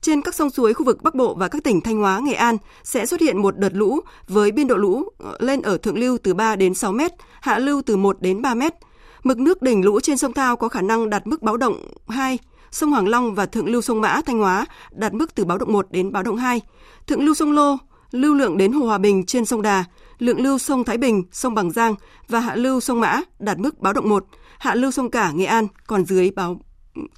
[0.00, 2.56] Trên các sông suối khu vực Bắc Bộ và các tỉnh Thanh Hóa, Nghệ An
[2.84, 6.18] sẽ xuất hiện một đợt lũ với biên độ lũ ờ, lên ở thượng lưu
[6.22, 8.74] từ 3 đến 6 mét, hạ lưu từ 1 đến 3 mét.
[9.22, 12.38] Mực nước đỉnh lũ trên sông Thao có khả năng đạt mức báo động 2,
[12.70, 15.72] sông Hoàng Long và thượng lưu sông Mã Thanh Hóa đạt mức từ báo động
[15.72, 16.60] 1 đến báo động 2.
[17.06, 17.76] Thượng lưu sông Lô,
[18.10, 19.84] lưu lượng đến Hồ Hòa Bình trên sông Đà,
[20.18, 21.94] lượng lưu sông Thái Bình, sông Bằng Giang
[22.28, 24.26] và hạ lưu sông Mã đạt mức báo động 1,
[24.58, 26.60] hạ lưu sông Cả Nghệ An còn dưới báo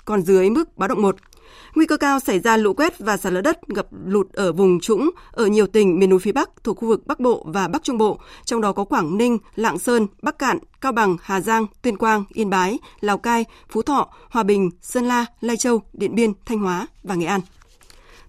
[0.04, 1.16] còn dưới mức báo động 1.
[1.74, 4.80] Nguy cơ cao xảy ra lũ quét và sạt lở đất, ngập lụt ở vùng
[4.80, 7.82] trũng ở nhiều tỉnh miền núi phía Bắc thuộc khu vực Bắc Bộ và Bắc
[7.82, 11.66] Trung Bộ, trong đó có Quảng Ninh, Lạng Sơn, Bắc Cạn, Cao Bằng, Hà Giang,
[11.82, 16.14] Tuyên Quang, Yên Bái, Lào Cai, Phú Thọ, Hòa Bình, Sơn La, Lai Châu, Điện
[16.14, 17.40] Biên, Thanh Hóa và Nghệ An.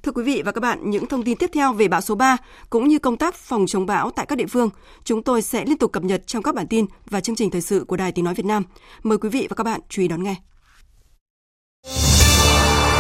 [0.04, 2.38] Thưa quý vị và các bạn, những thông tin tiếp theo về bão số 3
[2.70, 4.70] cũng như công tác phòng chống bão tại các địa phương,
[5.04, 7.62] chúng tôi sẽ liên tục cập nhật trong các bản tin và chương trình thời
[7.62, 8.64] sự của Đài Tiếng nói Việt Nam.
[9.04, 10.36] Mời quý vị và các bạn chú ý đón nghe.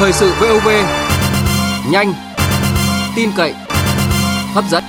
[0.01, 0.67] Thời sự VOV
[1.91, 2.13] nhanh,
[3.15, 3.53] tin cậy,
[4.53, 4.83] hấp dẫn.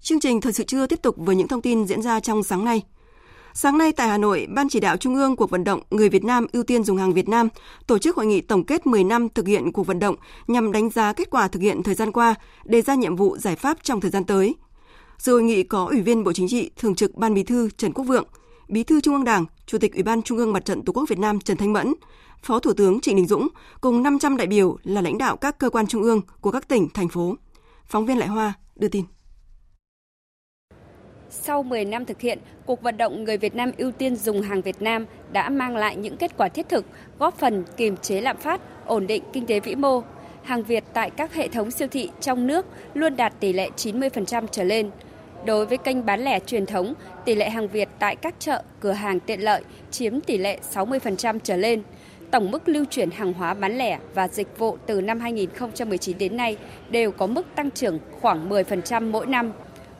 [0.00, 2.64] Chương trình thời sự trưa tiếp tục với những thông tin diễn ra trong sáng
[2.64, 2.82] nay.
[3.54, 6.24] Sáng nay tại Hà Nội, Ban chỉ đạo Trung ương cuộc vận động Người Việt
[6.24, 7.48] Nam ưu tiên dùng hàng Việt Nam
[7.86, 10.90] tổ chức hội nghị tổng kết 10 năm thực hiện cuộc vận động nhằm đánh
[10.90, 14.00] giá kết quả thực hiện thời gian qua, đề ra nhiệm vụ giải pháp trong
[14.00, 14.54] thời gian tới.
[15.18, 17.92] Dự hội nghị có Ủy viên Bộ Chính trị, Thường trực Ban Bí thư Trần
[17.92, 18.26] Quốc Vượng,
[18.68, 21.08] Bí thư Trung ương Đảng, Chủ tịch Ủy ban Trung ương Mặt trận Tổ quốc
[21.08, 21.94] Việt Nam Trần Thanh Mẫn,
[22.42, 23.48] Phó Thủ tướng Trịnh Đình Dũng
[23.80, 26.88] cùng 500 đại biểu là lãnh đạo các cơ quan trung ương của các tỉnh,
[26.94, 27.34] thành phố.
[27.84, 29.04] Phóng viên Lại Hoa đưa tin.
[31.30, 34.62] Sau 10 năm thực hiện, cuộc vận động người Việt Nam ưu tiên dùng hàng
[34.62, 36.84] Việt Nam đã mang lại những kết quả thiết thực,
[37.18, 40.02] góp phần kiềm chế lạm phát, ổn định kinh tế vĩ mô.
[40.42, 44.46] Hàng Việt tại các hệ thống siêu thị trong nước luôn đạt tỷ lệ 90%
[44.46, 44.90] trở lên.
[45.44, 48.92] Đối với kênh bán lẻ truyền thống, tỷ lệ hàng Việt tại các chợ, cửa
[48.92, 51.82] hàng tiện lợi chiếm tỷ lệ 60% trở lên.
[52.30, 56.36] Tổng mức lưu chuyển hàng hóa bán lẻ và dịch vụ từ năm 2019 đến
[56.36, 56.56] nay
[56.90, 59.52] đều có mức tăng trưởng khoảng 10% mỗi năm.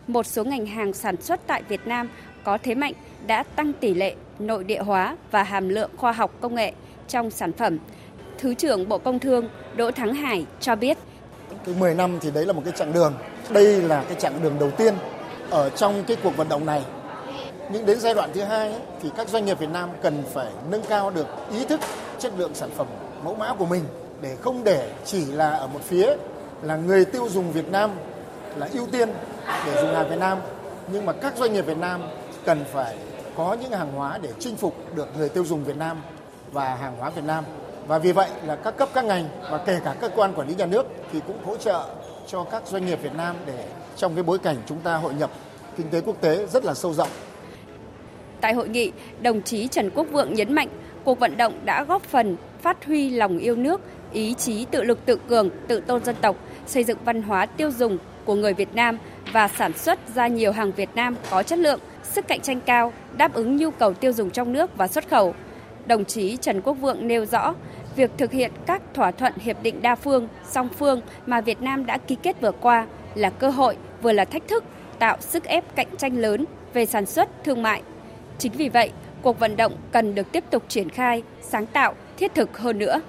[0.07, 2.09] Một số ngành hàng sản xuất tại Việt Nam
[2.44, 2.92] có thế mạnh
[3.27, 6.72] đã tăng tỷ lệ nội địa hóa và hàm lượng khoa học công nghệ
[7.09, 7.79] trong sản phẩm.
[8.38, 10.98] Thứ trưởng Bộ Công Thương Đỗ Thắng Hải cho biết.
[11.66, 13.14] Cái 10 năm thì đấy là một cái chặng đường.
[13.51, 14.94] Đây là cái chặng đường đầu tiên
[15.51, 16.83] ở trong cái cuộc vận động này.
[17.71, 20.49] Nhưng đến giai đoạn thứ hai ấy, thì các doanh nghiệp Việt Nam cần phải
[20.71, 21.81] nâng cao được ý thức
[22.19, 22.87] chất lượng sản phẩm
[23.25, 23.85] mẫu mã của mình
[24.21, 26.17] để không để chỉ là ở một phía
[26.63, 27.91] là người tiêu dùng Việt Nam
[28.57, 29.09] là ưu tiên
[29.67, 30.39] để dùng hàng Việt Nam
[30.93, 32.03] nhưng mà các doanh nghiệp Việt Nam
[32.45, 32.97] cần phải
[33.37, 36.03] có những hàng hóa để chinh phục được người tiêu dùng Việt Nam
[36.53, 37.45] và hàng hóa Việt Nam
[37.87, 40.55] và vì vậy là các cấp các ngành và kể cả cơ quan quản lý
[40.55, 41.85] nhà nước thì cũng hỗ trợ
[42.27, 43.65] cho các doanh nghiệp Việt Nam để
[43.99, 45.31] trong cái bối cảnh chúng ta hội nhập
[45.77, 47.09] kinh tế quốc tế rất là sâu rộng.
[48.41, 50.69] Tại hội nghị, đồng chí Trần Quốc Vượng nhấn mạnh
[51.05, 53.81] cuộc vận động đã góp phần phát huy lòng yêu nước,
[54.13, 57.71] ý chí tự lực tự cường, tự tôn dân tộc, xây dựng văn hóa tiêu
[57.71, 58.99] dùng của người Việt Nam
[59.33, 62.93] và sản xuất ra nhiều hàng Việt Nam có chất lượng, sức cạnh tranh cao,
[63.17, 65.35] đáp ứng nhu cầu tiêu dùng trong nước và xuất khẩu.
[65.87, 67.55] Đồng chí Trần Quốc Vượng nêu rõ,
[67.97, 71.87] việc thực hiện các thỏa thuận hiệp định đa phương, song phương mà Việt Nam
[71.87, 74.65] đã ký kết vừa qua là cơ hội vừa là thách thức
[74.99, 77.83] tạo sức ép cạnh tranh lớn về sản xuất, thương mại.
[78.39, 78.91] Chính vì vậy,
[79.23, 83.01] cuộc vận động cần được tiếp tục triển khai, sáng tạo, thiết thực hơn nữa.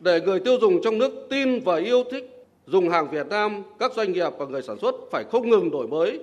[0.00, 3.92] Để người tiêu dùng trong nước tin và yêu thích dùng hàng Việt Nam, các
[3.96, 6.18] doanh nghiệp và người sản xuất phải không ngừng đổi mới,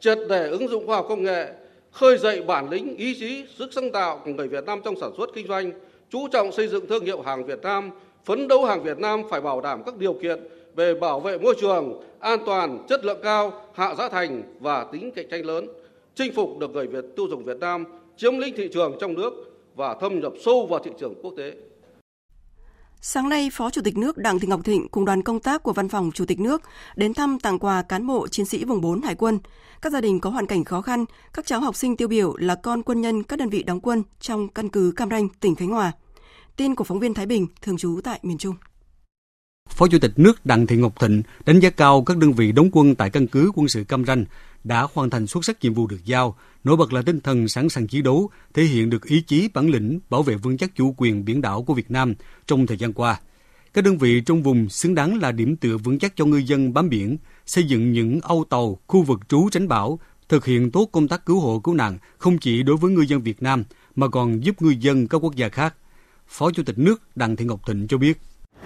[0.00, 1.46] triệt để ứng dụng khoa học công nghệ,
[1.90, 5.10] khơi dậy bản lĩnh, ý chí, sức sáng tạo của người Việt Nam trong sản
[5.16, 5.72] xuất kinh doanh,
[6.10, 7.90] chú trọng xây dựng thương hiệu hàng Việt Nam,
[8.24, 10.40] phấn đấu hàng Việt Nam phải bảo đảm các điều kiện
[10.76, 15.10] về bảo vệ môi trường, an toàn, chất lượng cao, hạ giá thành và tính
[15.14, 15.68] cạnh tranh lớn,
[16.14, 17.84] chinh phục được người Việt tiêu dùng Việt Nam,
[18.16, 19.32] chiếm lĩnh thị trường trong nước
[19.74, 21.52] và thâm nhập sâu vào thị trường quốc tế.
[23.00, 25.72] Sáng nay, Phó Chủ tịch nước Đặng Thị Ngọc Thịnh cùng đoàn công tác của
[25.72, 26.62] Văn phòng Chủ tịch nước
[26.96, 29.38] đến thăm tặng quà cán bộ chiến sĩ vùng 4 Hải quân,
[29.82, 32.54] các gia đình có hoàn cảnh khó khăn, các cháu học sinh tiêu biểu là
[32.54, 35.68] con quân nhân các đơn vị đóng quân trong căn cứ Cam Ranh, tỉnh Khánh
[35.68, 35.92] Hòa.
[36.56, 38.54] Tin của phóng viên Thái Bình, thường trú tại miền Trung.
[39.74, 42.68] Phó Chủ tịch nước Đặng Thị Ngọc Thịnh đánh giá cao các đơn vị đóng
[42.72, 44.24] quân tại căn cứ quân sự Cam Ranh
[44.64, 47.68] đã hoàn thành xuất sắc nhiệm vụ được giao, nổi bật là tinh thần sẵn
[47.68, 50.94] sàng chiến đấu, thể hiện được ý chí bản lĩnh bảo vệ vững chắc chủ
[50.96, 52.14] quyền biển đảo của Việt Nam
[52.46, 53.20] trong thời gian qua.
[53.74, 56.72] Các đơn vị trong vùng xứng đáng là điểm tựa vững chắc cho ngư dân
[56.72, 59.98] bám biển, xây dựng những âu tàu, khu vực trú tránh bão,
[60.28, 63.22] thực hiện tốt công tác cứu hộ cứu nạn không chỉ đối với ngư dân
[63.22, 63.64] Việt Nam
[63.96, 65.74] mà còn giúp ngư dân các quốc gia khác.
[66.28, 68.20] Phó Chủ tịch nước Đặng Thị Ngọc Thịnh cho biết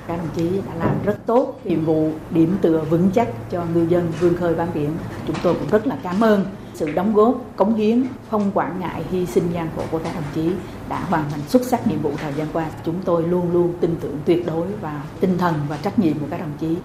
[0.07, 3.87] các đồng chí đã làm rất tốt nhiệm vụ điểm tựa vững chắc cho ngư
[3.89, 4.91] dân vươn khơi bám biển.
[5.27, 9.05] Chúng tôi cũng rất là cảm ơn sự đóng góp, cống hiến, không quản ngại
[9.11, 10.51] hy sinh gian khổ của các đồng chí
[10.89, 12.67] đã hoàn thành xuất sắc nhiệm vụ thời gian qua.
[12.85, 16.27] Chúng tôi luôn luôn tin tưởng tuyệt đối vào tinh thần và trách nhiệm của
[16.31, 16.77] các đồng chí.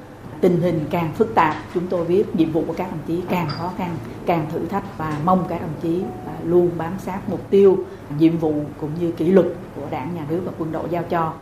[0.43, 3.49] tình hình càng phức tạp chúng tôi biết nhiệm vụ của các đồng chí càng
[3.49, 3.95] khó khăn
[4.25, 6.03] càng thử thách và mong các đồng chí
[6.43, 7.77] luôn bám sát mục tiêu
[8.19, 9.45] nhiệm vụ cũng như kỷ luật
[9.75, 11.33] của đảng nhà nước và quân đội giao cho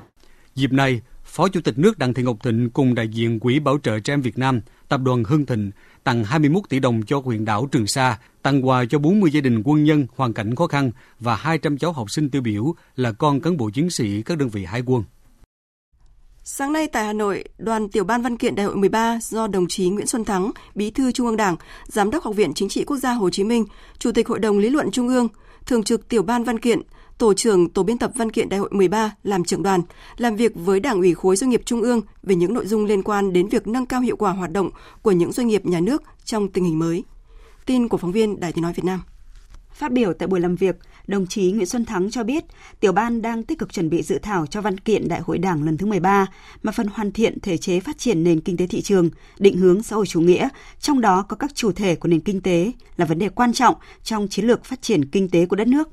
[0.56, 1.02] dịp này
[1.32, 4.14] Phó Chủ tịch nước Đặng Thị Ngọc Thịnh cùng đại diện Quỹ Bảo trợ trẻ
[4.14, 5.72] em Việt Nam, Tập đoàn Hưng Thịnh
[6.04, 9.62] tặng 21 tỷ đồng cho huyện đảo Trường Sa, tặng quà cho 40 gia đình
[9.66, 13.42] quân nhân hoàn cảnh khó khăn và 200 cháu học sinh tiêu biểu là con
[13.42, 15.04] cán bộ chiến sĩ các đơn vị hải quân.
[16.44, 19.68] Sáng nay tại Hà Nội, đoàn tiểu ban văn kiện Đại hội 13 do đồng
[19.68, 21.56] chí Nguyễn Xuân Thắng, Bí thư Trung ương Đảng,
[21.88, 23.66] Giám đốc Học viện Chính trị Quốc gia Hồ Chí Minh,
[24.00, 25.28] Chủ tịch Hội đồng Lý luận Trung ương,
[25.66, 26.82] Thường trực tiểu ban văn kiện,
[27.22, 29.82] Tổ trưởng Tổ biên tập văn kiện Đại hội 13 làm trưởng đoàn,
[30.18, 33.04] làm việc với Đảng ủy khối doanh nghiệp Trung ương về những nội dung liên
[33.04, 34.70] quan đến việc nâng cao hiệu quả hoạt động
[35.02, 37.04] của những doanh nghiệp nhà nước trong tình hình mới.
[37.66, 39.02] Tin của phóng viên Đài Tiếng Nói Việt Nam.
[39.74, 40.76] Phát biểu tại buổi làm việc,
[41.08, 42.44] đồng chí Nguyễn Xuân Thắng cho biết,
[42.80, 45.64] tiểu ban đang tích cực chuẩn bị dự thảo cho văn kiện Đại hội Đảng
[45.64, 46.28] lần thứ 13,
[46.64, 49.84] mà phần hoàn thiện thể chế phát triển nền kinh tế thị trường, định hướng
[49.84, 53.06] xã hội chủ nghĩa, trong đó có các chủ thể của nền kinh tế là
[53.06, 55.90] vấn đề quan trọng trong chiến lược phát triển kinh tế của đất nước.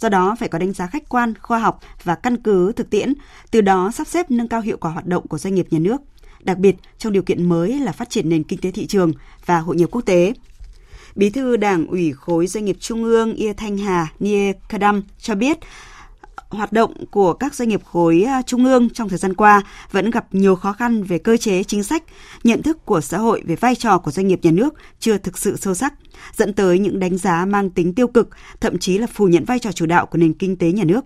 [0.00, 3.14] Do đó phải có đánh giá khách quan, khoa học và căn cứ thực tiễn,
[3.50, 6.00] từ đó sắp xếp nâng cao hiệu quả hoạt động của doanh nghiệp nhà nước,
[6.40, 9.12] đặc biệt trong điều kiện mới là phát triển nền kinh tế thị trường
[9.46, 10.32] và hội nhập quốc tế.
[11.14, 15.34] Bí thư Đảng ủy khối doanh nghiệp Trung ương Ia Thanh Hà Nie Kadam cho
[15.34, 15.58] biết,
[16.50, 20.10] hoạt động của các doanh nghiệp khối à, trung ương trong thời gian qua vẫn
[20.10, 22.04] gặp nhiều khó khăn về cơ chế chính sách,
[22.44, 25.38] nhận thức của xã hội về vai trò của doanh nghiệp nhà nước chưa thực
[25.38, 25.94] sự sâu sắc,
[26.36, 28.28] dẫn tới những đánh giá mang tính tiêu cực,
[28.60, 31.04] thậm chí là phủ nhận vai trò chủ đạo của nền kinh tế nhà nước.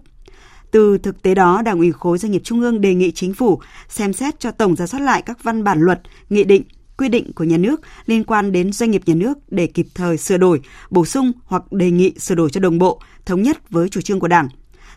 [0.70, 3.60] Từ thực tế đó, Đảng ủy khối doanh nghiệp trung ương đề nghị chính phủ
[3.88, 6.62] xem xét cho tổng ra soát lại các văn bản luật, nghị định,
[6.96, 10.16] quy định của nhà nước liên quan đến doanh nghiệp nhà nước để kịp thời
[10.16, 13.88] sửa đổi, bổ sung hoặc đề nghị sửa đổi cho đồng bộ, thống nhất với
[13.88, 14.48] chủ trương của Đảng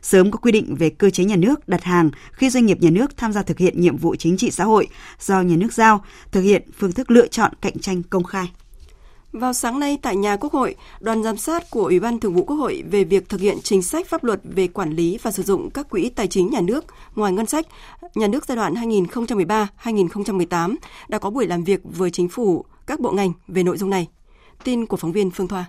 [0.02, 2.90] sớm có quy định về cơ chế nhà nước đặt hàng khi doanh nghiệp nhà
[2.90, 4.88] nước tham gia thực hiện nhiệm vụ chính trị xã hội
[5.20, 8.52] do nhà nước giao, thực hiện phương thức lựa chọn cạnh tranh công khai.
[9.32, 12.44] Vào sáng nay tại nhà Quốc hội, đoàn giám sát của Ủy ban Thường vụ
[12.44, 15.44] Quốc hội về việc thực hiện chính sách pháp luật về quản lý và sử
[15.44, 17.66] dụng các quỹ tài chính nhà nước ngoài ngân sách
[18.16, 20.76] nhà nước giai đoạn 2013-2018
[21.08, 24.08] đã có buổi làm việc với chính phủ, các bộ ngành về nội dung này.
[24.64, 25.66] Tin của phóng viên Phương Thoa.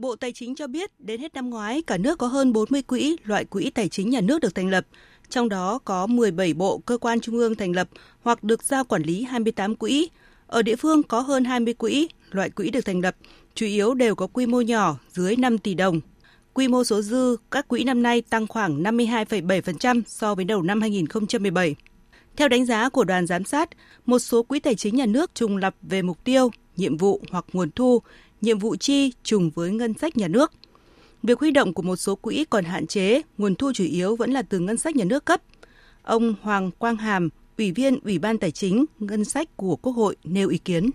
[0.00, 3.16] Bộ Tài chính cho biết đến hết năm ngoái, cả nước có hơn 40 quỹ,
[3.24, 4.86] loại quỹ tài chính nhà nước được thành lập.
[5.28, 7.88] Trong đó có 17 bộ cơ quan trung ương thành lập
[8.22, 10.08] hoặc được giao quản lý 28 quỹ.
[10.46, 13.16] Ở địa phương có hơn 20 quỹ, loại quỹ được thành lập,
[13.54, 16.00] chủ yếu đều có quy mô nhỏ dưới 5 tỷ đồng.
[16.54, 20.80] Quy mô số dư các quỹ năm nay tăng khoảng 52,7% so với đầu năm
[20.80, 21.74] 2017.
[22.36, 23.68] Theo đánh giá của đoàn giám sát,
[24.06, 27.44] một số quỹ tài chính nhà nước trùng lập về mục tiêu, nhiệm vụ hoặc
[27.52, 28.02] nguồn thu
[28.40, 30.52] nhiệm vụ chi trùng với ngân sách nhà nước.
[31.22, 34.32] Việc huy động của một số quỹ còn hạn chế, nguồn thu chủ yếu vẫn
[34.32, 35.42] là từ ngân sách nhà nước cấp.
[36.02, 40.16] Ông Hoàng Quang Hàm, Ủy viên Ủy ban Tài chính, Ngân sách của Quốc hội
[40.24, 40.90] nêu ý kiến.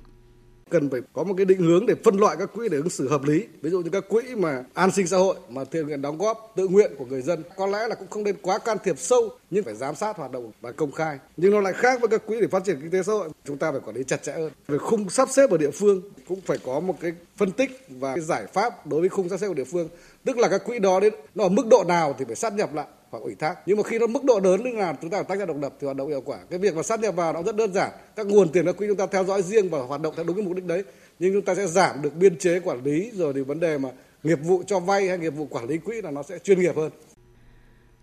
[0.70, 3.10] Cần phải có một cái định hướng để phân loại các quỹ để ứng xử
[3.10, 3.44] hợp lý.
[3.62, 6.54] Ví dụ như các quỹ mà an sinh xã hội mà thực hiện đóng góp
[6.56, 7.44] tự nguyện của người dân.
[7.58, 10.32] Có lẽ là cũng không nên quá can thiệp sâu nhưng phải giám sát hoạt
[10.32, 11.18] động và công khai.
[11.38, 13.58] Nhưng nó lại khác với các quỹ để phát triển kinh tế xã hội chúng
[13.58, 14.52] ta phải quản lý chặt chẽ hơn.
[14.68, 18.16] Về khung sắp xếp ở địa phương cũng phải có một cái phân tích và
[18.16, 19.90] cái giải pháp đối với khung sắp xếp của địa phương.
[20.24, 22.74] Tức là các quỹ đó đến nó ở mức độ nào thì phải sát nhập
[22.74, 23.56] lại hoặc ủy thác.
[23.66, 25.58] Nhưng mà khi nó mức độ lớn như là chúng ta phải tách ra độc
[25.62, 26.40] lập thì hoạt động hiệu quả.
[26.50, 27.92] Cái việc mà sát nhập vào nó rất đơn giản.
[28.16, 30.36] Các nguồn tiền các quỹ chúng ta theo dõi riêng và hoạt động theo đúng
[30.36, 30.84] cái mục đích đấy.
[31.20, 33.90] Nhưng chúng ta sẽ giảm được biên chế quản lý rồi thì vấn đề mà
[34.24, 36.76] nghiệp vụ cho vay hay nghiệp vụ quản lý quỹ là nó sẽ chuyên nghiệp
[36.76, 36.92] hơn.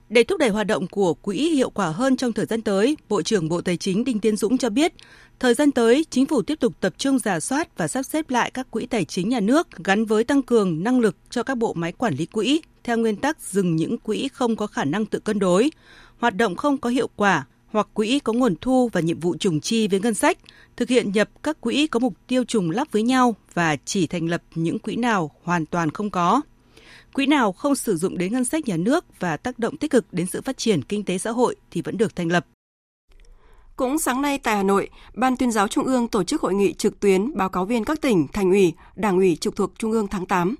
[0.08, 3.22] Để thúc đẩy hoạt động của quỹ hiệu quả hơn trong thời gian tới, Bộ
[3.22, 4.92] trưởng Bộ Tài chính Đinh Tiến Dũng cho biết,
[5.40, 8.50] thời gian tới, chính phủ tiếp tục tập trung giả soát và sắp xếp lại
[8.50, 11.72] các quỹ tài chính nhà nước gắn với tăng cường năng lực cho các bộ
[11.72, 15.18] máy quản lý quỹ, theo nguyên tắc dừng những quỹ không có khả năng tự
[15.18, 15.70] cân đối,
[16.18, 19.60] hoạt động không có hiệu quả hoặc quỹ có nguồn thu và nhiệm vụ trùng
[19.60, 20.38] chi với ngân sách,
[20.76, 24.26] thực hiện nhập các quỹ có mục tiêu trùng lắp với nhau và chỉ thành
[24.26, 26.40] lập những quỹ nào hoàn toàn không có.
[27.12, 30.12] Quỹ nào không sử dụng đến ngân sách nhà nước và tác động tích cực
[30.12, 32.46] đến sự phát triển kinh tế xã hội thì vẫn được thành lập.
[33.80, 36.72] Cũng sáng nay tại Hà Nội, Ban tuyên giáo Trung ương tổ chức hội nghị
[36.72, 40.06] trực tuyến báo cáo viên các tỉnh, thành ủy, đảng ủy trực thuộc Trung ương
[40.08, 40.54] tháng 8.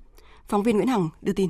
[0.48, 1.48] Phóng viên Nguyễn Hằng đưa tin.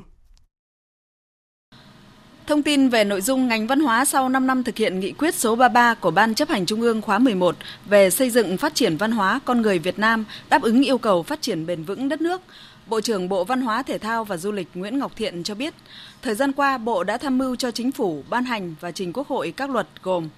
[2.47, 5.35] Thông tin về nội dung ngành văn hóa sau 5 năm thực hiện nghị quyết
[5.35, 7.55] số 33 của Ban chấp hành Trung ương khóa 11
[7.85, 11.23] về xây dựng phát triển văn hóa con người Việt Nam đáp ứng yêu cầu
[11.23, 12.41] phát triển bền vững đất nước,
[12.87, 15.73] Bộ trưởng Bộ Văn hóa Thể thao và Du lịch Nguyễn Ngọc Thiện cho biết,
[16.21, 19.27] thời gian qua Bộ đã tham mưu cho Chính phủ ban hành và trình Quốc
[19.27, 20.29] hội các luật gồm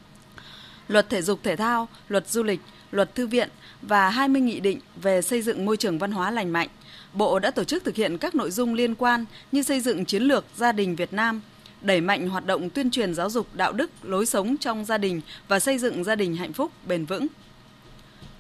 [0.88, 2.60] Luật Thể dục Thể thao, Luật Du lịch,
[2.92, 3.50] Luật Thư viện
[3.82, 6.68] và 20 nghị định về xây dựng môi trường văn hóa lành mạnh.
[7.14, 10.24] Bộ đã tổ chức thực hiện các nội dung liên quan như xây dựng chiến
[10.24, 11.42] lược gia đình Việt Nam,
[11.82, 15.22] đẩy mạnh hoạt động tuyên truyền giáo dục đạo đức, lối sống trong gia đình
[15.48, 17.28] và xây dựng gia đình hạnh phúc, bền vững.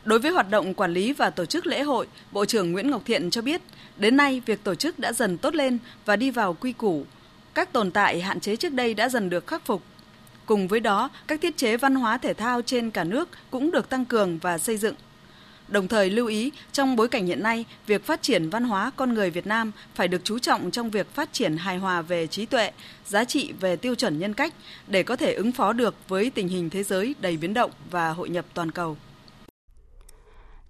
[0.05, 3.01] Đối với hoạt động quản lý và tổ chức lễ hội, Bộ trưởng Nguyễn Ngọc
[3.05, 3.61] Thiện cho biết,
[3.97, 7.05] đến nay việc tổ chức đã dần tốt lên và đi vào quy củ.
[7.53, 9.83] Các tồn tại hạn chế trước đây đã dần được khắc phục.
[10.45, 13.89] Cùng với đó, các thiết chế văn hóa thể thao trên cả nước cũng được
[13.89, 14.95] tăng cường và xây dựng.
[15.67, 19.13] Đồng thời lưu ý, trong bối cảnh hiện nay, việc phát triển văn hóa con
[19.13, 22.45] người Việt Nam phải được chú trọng trong việc phát triển hài hòa về trí
[22.45, 22.71] tuệ,
[23.05, 24.53] giá trị về tiêu chuẩn nhân cách
[24.87, 28.09] để có thể ứng phó được với tình hình thế giới đầy biến động và
[28.09, 28.97] hội nhập toàn cầu.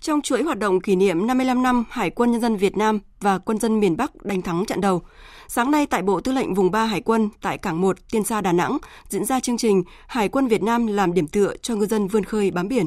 [0.04, 3.38] Trong chuỗi hoạt động kỷ niệm 55 năm Hải quân Nhân dân Việt Nam và
[3.38, 5.02] quân dân miền Bắc đánh thắng trận đầu,
[5.48, 8.42] sáng nay tại Bộ Tư lệnh Vùng 3 Hải quân tại Cảng 1, Tiên Sa,
[8.42, 11.86] Đà Nẵng diễn ra chương trình Hải quân Việt Nam làm điểm tựa cho ngư
[11.86, 12.86] dân vươn khơi bám biển.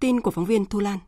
[0.00, 0.98] Tin của phóng viên Thu Lan.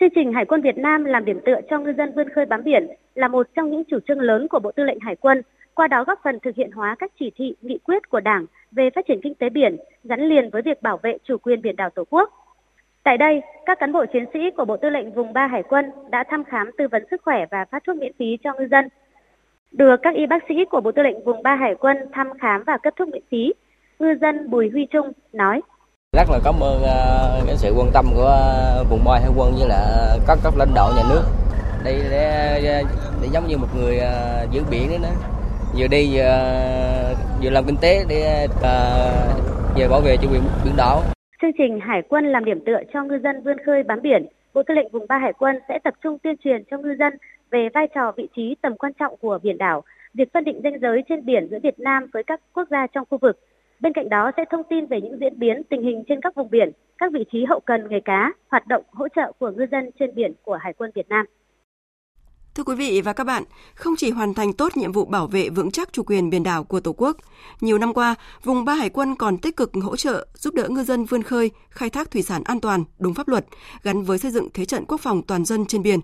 [0.00, 2.64] Chương trình Hải quân Việt Nam làm điểm tựa cho ngư dân vươn khơi bám
[2.64, 5.42] biển là một trong những chủ trương lớn của Bộ Tư lệnh Hải quân,
[5.74, 8.90] qua đó góp phần thực hiện hóa các chỉ thị, nghị quyết của Đảng về
[8.94, 11.90] phát triển kinh tế biển gắn liền với việc bảo vệ chủ quyền biển đảo
[11.90, 12.30] Tổ quốc.
[13.06, 15.84] Tại đây, các cán bộ chiến sĩ của Bộ Tư lệnh Vùng 3 Hải quân
[16.10, 18.88] đã thăm khám tư vấn sức khỏe và phát thuốc miễn phí cho ngư dân.
[19.72, 22.64] Được các y bác sĩ của Bộ Tư lệnh Vùng 3 Hải quân thăm khám
[22.66, 23.52] và cấp thuốc miễn phí,
[23.98, 25.60] ngư dân Bùi Huy Trung nói:
[26.12, 29.52] rất là cảm ơn ờ, cái sự quan tâm của ờ, vùng ba hải quân
[29.58, 31.22] với là các cấp lãnh đạo nhà nước.
[31.84, 32.24] Đây để,
[32.66, 32.82] ờ,
[33.22, 34.00] để giống như một người
[34.50, 35.14] giữ biển đấy nữa
[35.78, 36.38] vừa đi vừa,
[37.42, 38.46] vừa làm kinh tế để
[39.76, 41.02] vừa bảo vệ chủ quyền biển đảo
[41.42, 44.62] chương trình hải quân làm điểm tựa cho ngư dân vươn khơi bám biển bộ
[44.62, 47.12] tư lệnh vùng ba hải quân sẽ tập trung tuyên truyền cho ngư dân
[47.50, 50.78] về vai trò vị trí tầm quan trọng của biển đảo việc phân định ranh
[50.80, 53.38] giới trên biển giữa Việt Nam với các quốc gia trong khu vực
[53.80, 56.50] Bên cạnh đó sẽ thông tin về những diễn biến tình hình trên các vùng
[56.50, 59.90] biển, các vị trí hậu cần nghề cá, hoạt động hỗ trợ của ngư dân
[59.98, 61.26] trên biển của Hải quân Việt Nam.
[62.56, 65.48] Thưa quý vị và các bạn, không chỉ hoàn thành tốt nhiệm vụ bảo vệ
[65.48, 67.16] vững chắc chủ quyền biển đảo của Tổ quốc,
[67.60, 68.14] nhiều năm qua,
[68.44, 71.50] vùng ba hải quân còn tích cực hỗ trợ giúp đỡ ngư dân vươn khơi,
[71.70, 73.46] khai thác thủy sản an toàn, đúng pháp luật,
[73.82, 76.00] gắn với xây dựng thế trận quốc phòng toàn dân trên biển.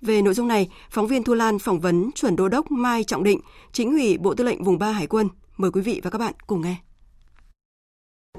[0.00, 3.24] Về nội dung này, phóng viên Thu Lan phỏng vấn chuẩn đô đốc Mai Trọng
[3.24, 3.40] Định,
[3.72, 5.28] chính ủy Bộ Tư lệnh vùng 3 Hải quân.
[5.56, 6.76] Mời quý vị và các bạn cùng nghe.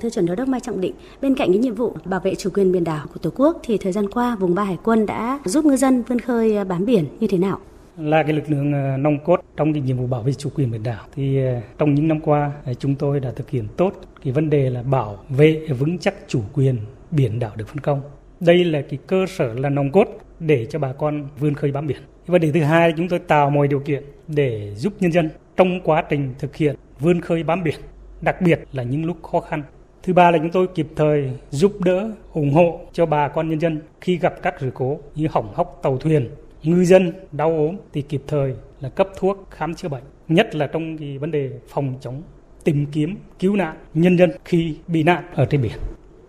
[0.01, 2.49] Thưa chuẩn đô đốc Mai Trọng Định, bên cạnh những nhiệm vụ bảo vệ chủ
[2.54, 5.39] quyền biển đảo của Tổ quốc thì thời gian qua vùng ba hải quân đã
[5.45, 7.60] giúp ngư dân vươn khơi à, bám biển như thế nào?
[7.97, 10.71] Là cái lực lượng à, nòng cốt trong cái nhiệm vụ bảo vệ chủ quyền
[10.71, 14.34] biển đảo thì à, trong những năm qua chúng tôi đã thực hiện tốt cái
[14.34, 16.77] vấn đề là bảo vệ vững chắc chủ quyền
[17.12, 18.01] biển đảo được phân công.
[18.39, 20.08] Đây là cái cơ sở là nòng cốt
[20.39, 22.01] để cho bà con vươn khơi bám biển.
[22.27, 25.82] Vấn đề thứ hai chúng tôi tạo mọi điều kiện để giúp nhân dân trong
[25.84, 27.80] quá trình thực hiện vươn khơi bám biển,
[28.21, 29.63] đặc biệt là những lúc khó khăn
[30.04, 33.60] Thứ ba là chúng tôi kịp thời giúp đỡ, ủng hộ cho bà con nhân
[33.60, 36.30] dân khi gặp các sự cố như hỏng hóc tàu thuyền,
[36.64, 40.68] ngư dân đau ốm thì kịp thời là cấp thuốc khám chữa bệnh, nhất là
[40.68, 42.22] trong cái vấn đề phòng chống
[42.64, 45.78] tìm kiếm cứu nạn nhân dân khi bị nạn ở trên biển.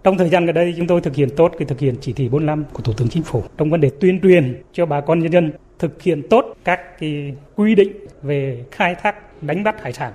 [0.05, 2.29] Trong thời gian gần đây chúng tôi thực hiện tốt cái thực hiện chỉ thị
[2.29, 5.33] 45 của Thủ tướng Chính phủ trong vấn đề tuyên truyền cho bà con nhân
[5.33, 10.13] dân thực hiện tốt các cái quy định về khai thác đánh bắt hải sản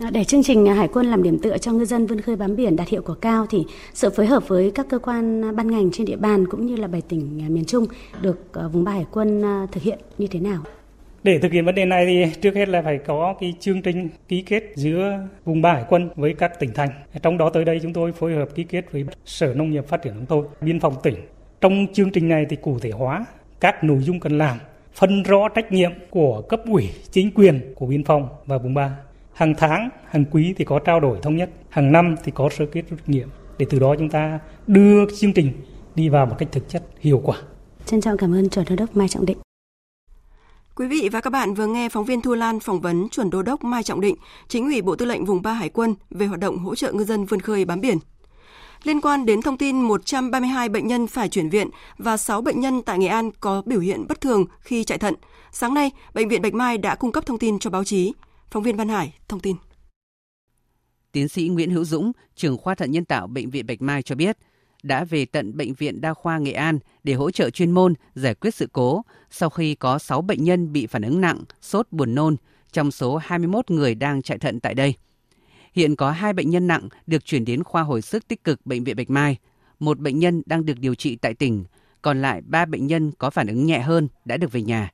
[0.00, 2.36] À, để chương trình à, Hải quân làm điểm tựa cho ngư dân vươn khơi
[2.36, 5.52] bám biển đạt hiệu quả cao thì sự phối hợp với các cơ quan à,
[5.52, 7.86] ban ngành trên địa bàn cũng như là bảy tỉnh miền Trung
[8.22, 10.62] được vùng ba Hải quân thực hiện như thế nào?
[11.22, 14.08] Để thực hiện vấn đề này thì trước hết là phải có cái chương trình
[14.28, 16.88] ký kết giữa vùng ba hải quân với các tỉnh thành.
[17.22, 20.02] Trong đó tới đây chúng tôi phối hợp ký kết với Sở Nông nghiệp Phát
[20.02, 21.14] triển nông thôn, Biên phòng tỉnh.
[21.60, 23.24] Trong chương trình này thì cụ thể hóa
[23.60, 24.58] các nội dung cần làm,
[24.94, 28.96] phân rõ trách nhiệm của cấp ủy, chính quyền của biên phòng và vùng ba
[29.38, 32.66] hàng tháng, hàng quý thì có trao đổi thống nhất, hàng năm thì có sơ
[32.66, 35.52] kết rút nghiệm để từ đó chúng ta đưa chương trình
[35.94, 37.36] đi vào một cách thực chất hiệu quả.
[37.86, 39.38] Trân trọng cảm ơn chuẩn đô đốc Mai Trọng Định.
[40.74, 43.42] Quý vị và các bạn vừa nghe phóng viên Thu Lan phỏng vấn chuẩn đô
[43.42, 44.16] đốc Mai Trọng Định,
[44.48, 47.04] chính ủy Bộ Tư lệnh Vùng 3 Hải quân về hoạt động hỗ trợ ngư
[47.04, 47.98] dân vươn khơi bám biển.
[48.82, 52.82] Liên quan đến thông tin 132 bệnh nhân phải chuyển viện và 6 bệnh nhân
[52.82, 55.14] tại Nghệ An có biểu hiện bất thường khi chạy thận,
[55.52, 58.12] sáng nay, Bệnh viện Bạch Mai đã cung cấp thông tin cho báo chí.
[58.50, 59.56] Phóng viên Văn Hải thông tin.
[61.12, 64.14] Tiến sĩ Nguyễn Hữu Dũng, trưởng khoa thận nhân tạo Bệnh viện Bạch Mai cho
[64.14, 64.38] biết,
[64.82, 68.34] đã về tận Bệnh viện Đa khoa Nghệ An để hỗ trợ chuyên môn giải
[68.34, 72.14] quyết sự cố sau khi có 6 bệnh nhân bị phản ứng nặng, sốt buồn
[72.14, 72.36] nôn
[72.72, 74.94] trong số 21 người đang chạy thận tại đây.
[75.72, 78.84] Hiện có hai bệnh nhân nặng được chuyển đến khoa hồi sức tích cực Bệnh
[78.84, 79.36] viện Bạch Mai,
[79.78, 81.64] một bệnh nhân đang được điều trị tại tỉnh,
[82.02, 84.92] còn lại ba bệnh nhân có phản ứng nhẹ hơn đã được về nhà.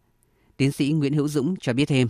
[0.56, 2.08] Tiến sĩ Nguyễn Hữu Dũng cho biết thêm.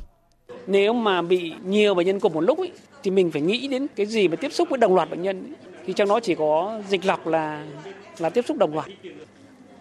[0.67, 3.87] Nếu mà bị nhiều bệnh nhân cùng một lúc ấy, thì mình phải nghĩ đến
[3.97, 5.43] cái gì mà tiếp xúc với đồng loạt bệnh nhân.
[5.43, 5.71] Ấy.
[5.87, 7.65] Thì trong đó chỉ có dịch lọc là
[8.19, 8.87] là tiếp xúc đồng loạt.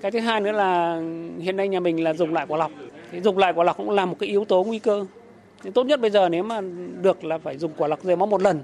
[0.01, 1.01] Cái thứ hai nữa là
[1.39, 2.71] hiện nay nhà mình là dùng lại quả lọc.
[3.11, 5.05] Thì dùng lại quả lọc cũng là một cái yếu tố nguy cơ.
[5.63, 6.61] Thì tốt nhất bây giờ nếu mà
[7.01, 8.61] được là phải dùng quả lọc dây máu một lần.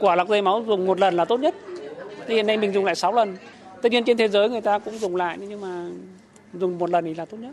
[0.00, 1.54] Quả lọc dây máu dùng một lần là tốt nhất.
[2.26, 3.36] Thì hiện nay mình dùng lại 6 lần.
[3.82, 5.90] tất nhiên trên thế giới người ta cũng dùng lại nhưng mà
[6.54, 7.50] dùng một lần thì là tốt nhất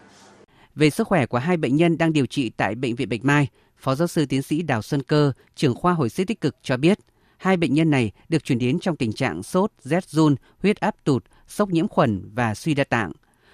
[0.76, 3.48] về sức khỏe của hai bệnh nhân đang điều trị tại bệnh viện Bạch Mai,
[3.84, 6.78] Phó giáo sư tiến sĩ Đào Xuân Cơ, trưởng khoa hồi sức tích cực cho
[6.78, 7.00] biết,
[7.38, 10.96] hai bệnh nhân này được chuyển đến trong tình trạng sốt, rét run, huyết áp
[11.04, 13.12] tụt, sốc nhiễm khuẩn và suy đa tạng.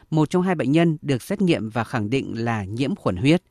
[0.09, 3.41] Một trong hai bệnh nhân được xét nghiệm và khẳng định là nhiễm khuẩn huyết.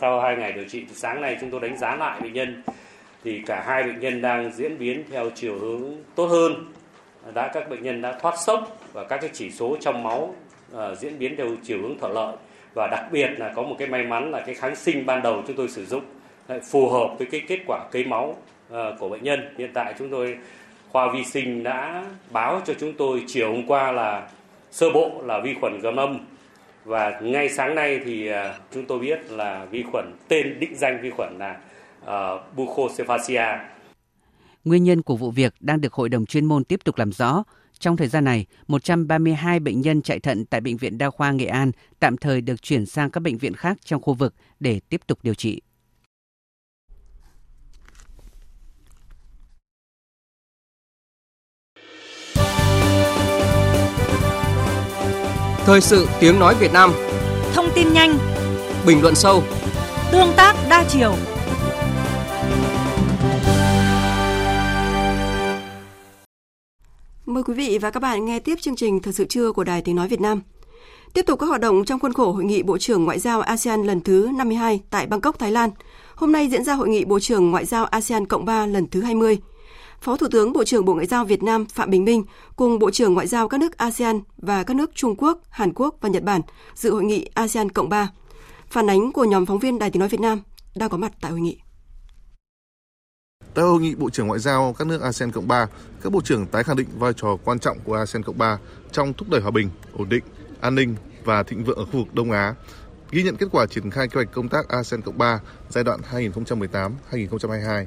[0.00, 2.62] Sau hai ngày điều trị, sáng nay chúng tôi đánh giá lại bệnh nhân
[3.24, 6.72] thì cả hai bệnh nhân đang diễn biến theo chiều hướng tốt hơn.
[7.34, 10.34] Đã các bệnh nhân đã thoát sốc và các cái chỉ số trong máu
[10.72, 12.36] uh, diễn biến theo chiều hướng thuận lợi
[12.74, 15.42] và đặc biệt là có một cái may mắn là cái kháng sinh ban đầu
[15.46, 16.04] chúng tôi sử dụng
[16.48, 18.36] lại phù hợp với cái kết quả cấy máu
[18.72, 19.40] uh, của bệnh nhân.
[19.58, 20.38] Hiện tại chúng tôi
[20.92, 24.28] khoa vi sinh đã báo cho chúng tôi chiều hôm qua là
[24.70, 26.18] sơ bộ là vi khuẩn gram âm
[26.84, 28.36] và ngay sáng nay thì uh,
[28.74, 31.56] chúng tôi biết là vi khuẩn tên định danh vi khuẩn là
[32.04, 33.46] ờ, uh, Buccocephalia.
[34.64, 37.44] Nguyên nhân của vụ việc đang được hội đồng chuyên môn tiếp tục làm rõ.
[37.78, 41.46] Trong thời gian này, 132 bệnh nhân chạy thận tại Bệnh viện Đa khoa Nghệ
[41.46, 41.70] An
[42.00, 45.18] tạm thời được chuyển sang các bệnh viện khác trong khu vực để tiếp tục
[45.22, 45.60] điều trị.
[55.66, 56.92] Thời sự tiếng nói Việt Nam
[57.54, 58.18] Thông tin nhanh
[58.86, 59.42] Bình luận sâu
[60.12, 61.14] Tương tác đa chiều
[67.26, 69.82] Mời quý vị và các bạn nghe tiếp chương trình Thời sự trưa của Đài
[69.82, 70.40] Tiếng Nói Việt Nam.
[71.12, 73.82] Tiếp tục các hoạt động trong khuôn khổ Hội nghị Bộ trưởng Ngoại giao ASEAN
[73.82, 75.70] lần thứ 52 tại Bangkok, Thái Lan.
[76.14, 79.02] Hôm nay diễn ra Hội nghị Bộ trưởng Ngoại giao ASEAN Cộng 3 lần thứ
[79.02, 79.38] 20.
[80.04, 82.24] Phó Thủ tướng Bộ trưởng Bộ Ngoại giao Việt Nam Phạm Bình Minh
[82.56, 85.96] cùng Bộ trưởng Ngoại giao các nước ASEAN và các nước Trung Quốc, Hàn Quốc
[86.00, 86.40] và Nhật Bản
[86.74, 88.10] dự hội nghị ASEAN Cộng 3.
[88.70, 90.40] Phản ánh của nhóm phóng viên Đài Tiếng Nói Việt Nam
[90.74, 91.58] đang có mặt tại hội nghị.
[93.54, 95.66] Tại hội nghị Bộ trưởng Ngoại giao các nước ASEAN Cộng 3,
[96.02, 98.58] các bộ trưởng tái khẳng định vai trò quan trọng của ASEAN Cộng 3
[98.92, 100.24] trong thúc đẩy hòa bình, ổn định,
[100.60, 102.54] an ninh và thịnh vượng ở khu vực Đông Á,
[103.10, 106.00] ghi nhận kết quả triển khai kế hoạch công tác ASEAN Cộng 3 giai đoạn
[107.10, 107.86] 2018-2022.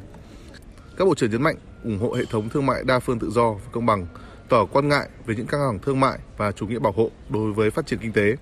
[0.97, 3.53] Các bộ trưởng nhấn mạnh ủng hộ hệ thống thương mại đa phương tự do
[3.53, 4.07] và công bằng,
[4.49, 7.53] tỏ quan ngại về những căng thẳng thương mại và chủ nghĩa bảo hộ đối
[7.53, 8.35] với phát triển kinh tế.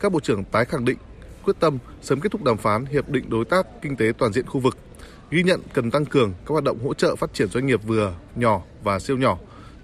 [0.00, 0.98] Các bộ trưởng tái khẳng định
[1.44, 4.46] quyết tâm sớm kết thúc đàm phán hiệp định đối tác kinh tế toàn diện
[4.46, 4.76] khu vực
[5.30, 8.14] ghi nhận cần tăng cường các hoạt động hỗ trợ phát triển doanh nghiệp vừa,
[8.36, 9.38] nhỏ và siêu nhỏ,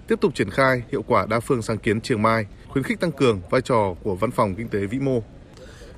[0.07, 3.11] tiếp tục triển khai hiệu quả đa phương sáng kiến Trường Mai, khuyến khích tăng
[3.11, 5.23] cường vai trò của văn phòng kinh tế vĩ mô.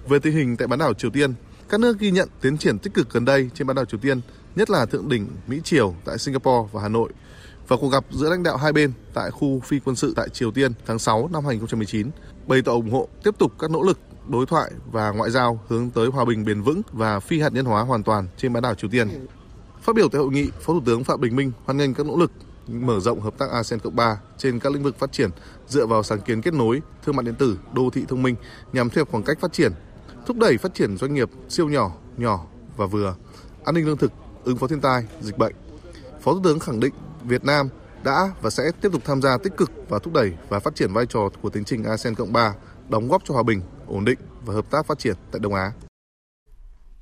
[0.08, 1.34] Về tình hình tại bán đảo Triều Tiên,
[1.70, 4.22] các nước ghi nhận tiến triển tích cực gần đây trên bán đảo Triều Tiên,
[4.60, 7.10] nhất là thượng đỉnh Mỹ Triều tại Singapore và Hà Nội
[7.68, 10.52] và cuộc gặp giữa lãnh đạo hai bên tại khu phi quân sự tại Triều
[10.52, 12.10] Tiên tháng 6 năm 2019,
[12.48, 15.90] bày tỏ ủng hộ tiếp tục các nỗ lực đối thoại và ngoại giao hướng
[15.90, 18.76] tới hòa bình bền vững và phi hạt nhân hóa hoàn toàn trên bán đảo
[18.76, 19.28] Triều Tiên.
[19.82, 22.18] Phát biểu tại hội nghị, Phó Thủ tướng Phạm Bình Minh hoan nghênh các nỗ
[22.18, 22.32] lực
[22.68, 25.30] mở rộng hợp tác ASEAN Cộng 3 trên các lĩnh vực phát triển
[25.68, 28.36] dựa vào sáng kiến kết nối, thương mại điện tử, đô thị thông minh
[28.74, 29.72] nhằm thu hẹp khoảng cách phát triển,
[30.26, 32.46] thúc đẩy phát triển doanh nghiệp siêu nhỏ, nhỏ
[32.78, 33.16] và vừa,
[33.66, 34.12] an ninh lương thực,
[34.44, 35.56] ứng phó thiên tai, dịch bệnh.
[36.22, 37.70] Phó Thủ tướng khẳng định Việt Nam
[38.04, 40.94] đã và sẽ tiếp tục tham gia tích cực và thúc đẩy và phát triển
[40.94, 42.54] vai trò của tiến trình ASEAN Cộng 3,
[42.90, 45.72] đóng góp cho hòa bình, ổn định và hợp tác phát triển tại Đông Á.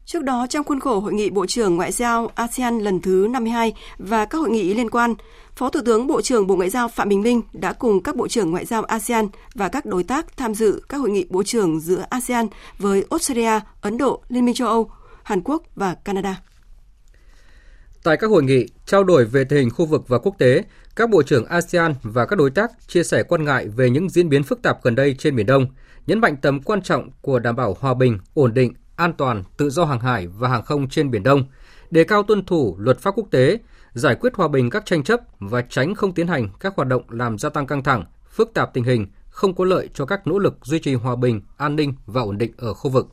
[0.06, 3.74] Trước đó, trong khuôn khổ Hội nghị Bộ trưởng Ngoại giao ASEAN lần thứ 52
[3.98, 5.16] và các hội nghị liên quan,
[5.56, 8.28] Phó Thủ tướng Bộ trưởng Bộ Ngoại giao Phạm Bình Minh đã cùng các Bộ
[8.28, 11.80] trưởng Ngoại giao ASEAN và các đối tác tham dự các hội nghị Bộ trưởng
[11.80, 14.92] giữa ASEAN với Australia, Ấn Độ, Liên minh châu Âu,
[15.24, 16.42] Hàn Quốc và Canada.
[18.08, 20.64] Tại các hội nghị, trao đổi về tình hình khu vực và quốc tế,
[20.96, 24.30] các bộ trưởng ASEAN và các đối tác chia sẻ quan ngại về những diễn
[24.30, 25.66] biến phức tạp gần đây trên Biển Đông,
[26.08, 29.70] nhấn mạnh tầm quan trọng của đảm bảo hòa bình, ổn định, an toàn, tự
[29.70, 31.44] do hàng hải và hàng không trên Biển Đông,
[31.92, 33.60] đề cao tuân thủ luật pháp quốc tế,
[33.94, 37.04] giải quyết hòa bình các tranh chấp và tránh không tiến hành các hoạt động
[37.10, 40.40] làm gia tăng căng thẳng, phức tạp tình hình, không có lợi cho các nỗ
[40.40, 43.08] lực duy trì hòa bình, an ninh và ổn định ở khu vực.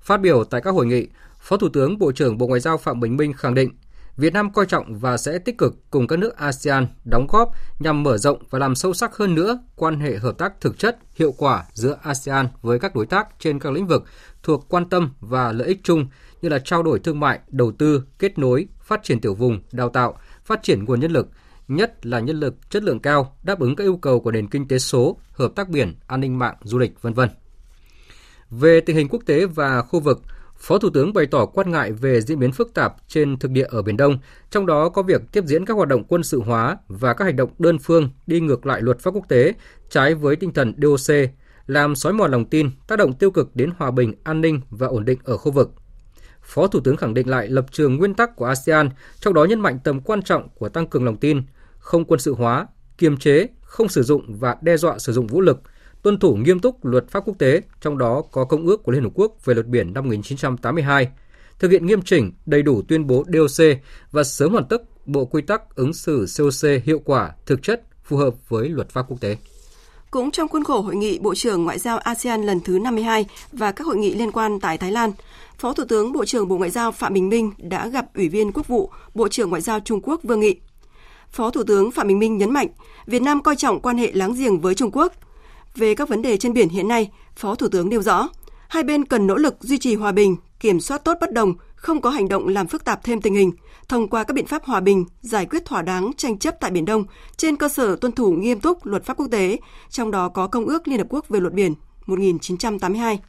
[0.00, 1.08] Phát biểu tại các hội nghị,
[1.40, 3.70] Phó Thủ tướng Bộ trưởng Bộ Ngoại giao Phạm Bình Minh khẳng định
[4.16, 8.02] Việt Nam coi trọng và sẽ tích cực cùng các nước ASEAN đóng góp nhằm
[8.02, 11.34] mở rộng và làm sâu sắc hơn nữa quan hệ hợp tác thực chất, hiệu
[11.38, 14.04] quả giữa ASEAN với các đối tác trên các lĩnh vực
[14.42, 16.06] thuộc quan tâm và lợi ích chung
[16.42, 19.88] như là trao đổi thương mại, đầu tư, kết nối, phát triển tiểu vùng, đào
[19.88, 21.28] tạo, phát triển nguồn nhân lực,
[21.68, 24.68] nhất là nhân lực chất lượng cao đáp ứng các yêu cầu của nền kinh
[24.68, 27.28] tế số, hợp tác biển, an ninh mạng, du lịch, vân vân.
[28.50, 30.22] Về tình hình quốc tế và khu vực,
[30.58, 33.66] Phó Thủ tướng bày tỏ quan ngại về diễn biến phức tạp trên thực địa
[33.68, 34.18] ở Biển Đông,
[34.50, 37.36] trong đó có việc tiếp diễn các hoạt động quân sự hóa và các hành
[37.36, 39.52] động đơn phương đi ngược lại luật pháp quốc tế,
[39.90, 41.16] trái với tinh thần DOC,
[41.66, 44.86] làm xói mòn lòng tin, tác động tiêu cực đến hòa bình, an ninh và
[44.86, 45.70] ổn định ở khu vực.
[46.42, 48.90] Phó Thủ tướng khẳng định lại lập trường nguyên tắc của ASEAN,
[49.20, 51.42] trong đó nhấn mạnh tầm quan trọng của tăng cường lòng tin,
[51.78, 52.66] không quân sự hóa,
[52.98, 55.62] kiềm chế, không sử dụng và đe dọa sử dụng vũ lực,
[56.06, 59.02] tuân thủ nghiêm túc luật pháp quốc tế, trong đó có Công ước của Liên
[59.02, 61.08] Hợp Quốc về luật biển năm 1982,
[61.58, 63.66] thực hiện nghiêm chỉnh, đầy đủ tuyên bố DOC
[64.12, 68.16] và sớm hoàn tất bộ quy tắc ứng xử COC hiệu quả, thực chất, phù
[68.16, 69.36] hợp với luật pháp quốc tế.
[70.10, 73.72] Cũng trong khuôn khổ hội nghị Bộ trưởng Ngoại giao ASEAN lần thứ 52 và
[73.72, 75.12] các hội nghị liên quan tại Thái Lan,
[75.58, 78.52] Phó Thủ tướng Bộ trưởng Bộ Ngoại giao Phạm Bình Minh đã gặp Ủy viên
[78.52, 80.56] Quốc vụ Bộ trưởng Ngoại giao Trung Quốc Vương Nghị.
[81.30, 82.68] Phó Thủ tướng Phạm Bình Minh nhấn mạnh,
[83.06, 85.12] Việt Nam coi trọng quan hệ láng giềng với Trung Quốc.
[85.76, 88.28] Về các vấn đề trên biển hiện nay, Phó Thủ tướng nêu rõ,
[88.68, 92.00] hai bên cần nỗ lực duy trì hòa bình, kiểm soát tốt bất đồng, không
[92.00, 93.52] có hành động làm phức tạp thêm tình hình,
[93.88, 96.84] thông qua các biện pháp hòa bình, giải quyết thỏa đáng tranh chấp tại Biển
[96.84, 97.04] Đông
[97.36, 99.58] trên cơ sở tuân thủ nghiêm túc luật pháp quốc tế,
[99.90, 101.74] trong đó có Công ước Liên Hợp Quốc về luật biển
[102.06, 103.20] 1982.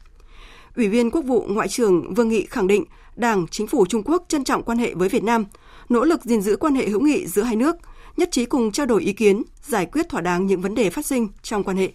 [0.76, 2.84] Ủy viên Quốc vụ Ngoại trưởng Vương Nghị khẳng định
[3.16, 5.44] Đảng, Chính phủ Trung Quốc trân trọng quan hệ với Việt Nam,
[5.88, 7.76] nỗ lực gìn giữ quan hệ hữu nghị giữa hai nước,
[8.16, 11.06] nhất trí cùng trao đổi ý kiến, giải quyết thỏa đáng những vấn đề phát
[11.06, 11.92] sinh trong quan hệ.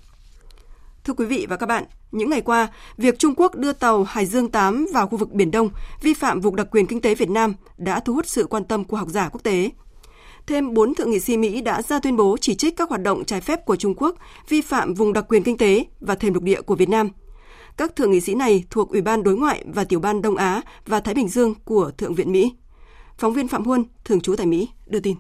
[1.04, 4.26] Thưa quý vị và các bạn, những ngày qua, việc Trung Quốc đưa tàu Hải
[4.26, 5.70] Dương 8 vào khu vực Biển Đông
[6.02, 8.84] vi phạm vùng đặc quyền kinh tế Việt Nam đã thu hút sự quan tâm
[8.84, 9.70] của học giả quốc tế.
[10.48, 13.26] Thêm 4 thượng nghị sĩ Mỹ đã ra tuyên bố chỉ trích các hoạt động
[13.26, 14.16] trái phép của Trung Quốc
[14.50, 17.10] vi phạm vùng đặc quyền kinh tế và thềm lục địa của Việt Nam.
[17.78, 20.62] Các thượng nghị sĩ này thuộc Ủy ban Đối ngoại và Tiểu ban Đông Á
[20.86, 22.54] và Thái Bình Dương của Thượng viện Mỹ.
[23.18, 25.16] Phóng viên Phạm Huân, thường trú tại Mỹ, đưa tin.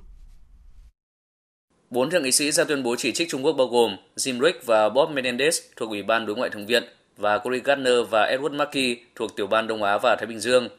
[1.93, 4.65] Bốn thượng nghị sĩ ra tuyên bố chỉ trích Trung Quốc bao gồm Jim Rick
[4.65, 6.83] và Bob Menendez thuộc Ủy ban Đối ngoại Thượng viện
[7.17, 10.69] và Cory Gardner và Edward Markey thuộc Tiểu ban Đông Á và Thái Bình Dương.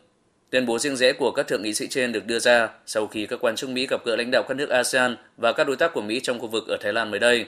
[0.51, 3.27] Tuyên bố riêng rẽ của các thượng nghị sĩ trên được đưa ra sau khi
[3.27, 5.95] các quan chức Mỹ gặp gỡ lãnh đạo các nước ASEAN và các đối tác
[5.95, 7.47] của Mỹ trong khu vực ở Thái Lan mới đây.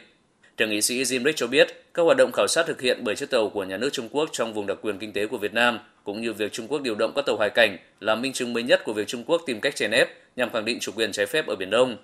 [0.57, 3.17] Thượng nghị sĩ Jim Rick cho biết các hoạt động khảo sát thực hiện bởi
[3.17, 5.55] chiếc tàu của nhà nước Trung Quốc trong vùng đặc quyền kinh tế của Việt
[5.55, 8.53] Nam, cũng như việc Trung Quốc điều động các tàu hải cảnh là minh chứng
[8.53, 11.13] mới nhất của việc Trung Quốc tìm cách chèn ép nhằm khẳng định chủ quyền
[11.13, 11.97] trái phép ở Biển Đông.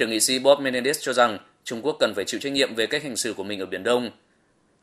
[0.00, 2.86] Thượng nghị sĩ Bob Menendez cho rằng Trung Quốc cần phải chịu trách nhiệm về
[2.86, 4.10] cách hành xử của mình ở Biển Đông.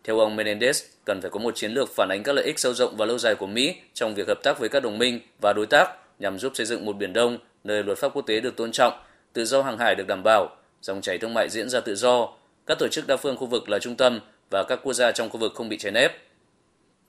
[0.04, 2.74] Theo ông Menendez, cần phải có một chiến lược phản ánh các lợi ích sâu
[2.74, 5.54] rộng và lâu dài của Mỹ trong việc hợp tác với các đồng minh và
[5.54, 5.90] đối tác
[6.20, 8.94] nhằm giúp xây dựng một Biển Đông nơi luật pháp quốc tế được tôn trọng,
[9.34, 12.34] tự do hàng hải được đảm bảo, dòng chảy thương mại diễn ra tự do,
[12.66, 15.30] các tổ chức đa phương khu vực là trung tâm và các quốc gia trong
[15.30, 16.12] khu vực không bị chèn ép.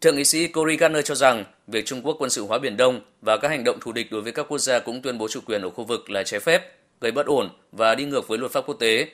[0.01, 3.01] Thượng nghị sĩ Cory Gardner cho rằng việc Trung Quốc quân sự hóa Biển Đông
[3.23, 5.41] và các hành động thù địch đối với các quốc gia cũng tuyên bố chủ
[5.47, 8.53] quyền ở khu vực là trái phép, gây bất ổn và đi ngược với luật
[8.53, 9.09] pháp quốc tế.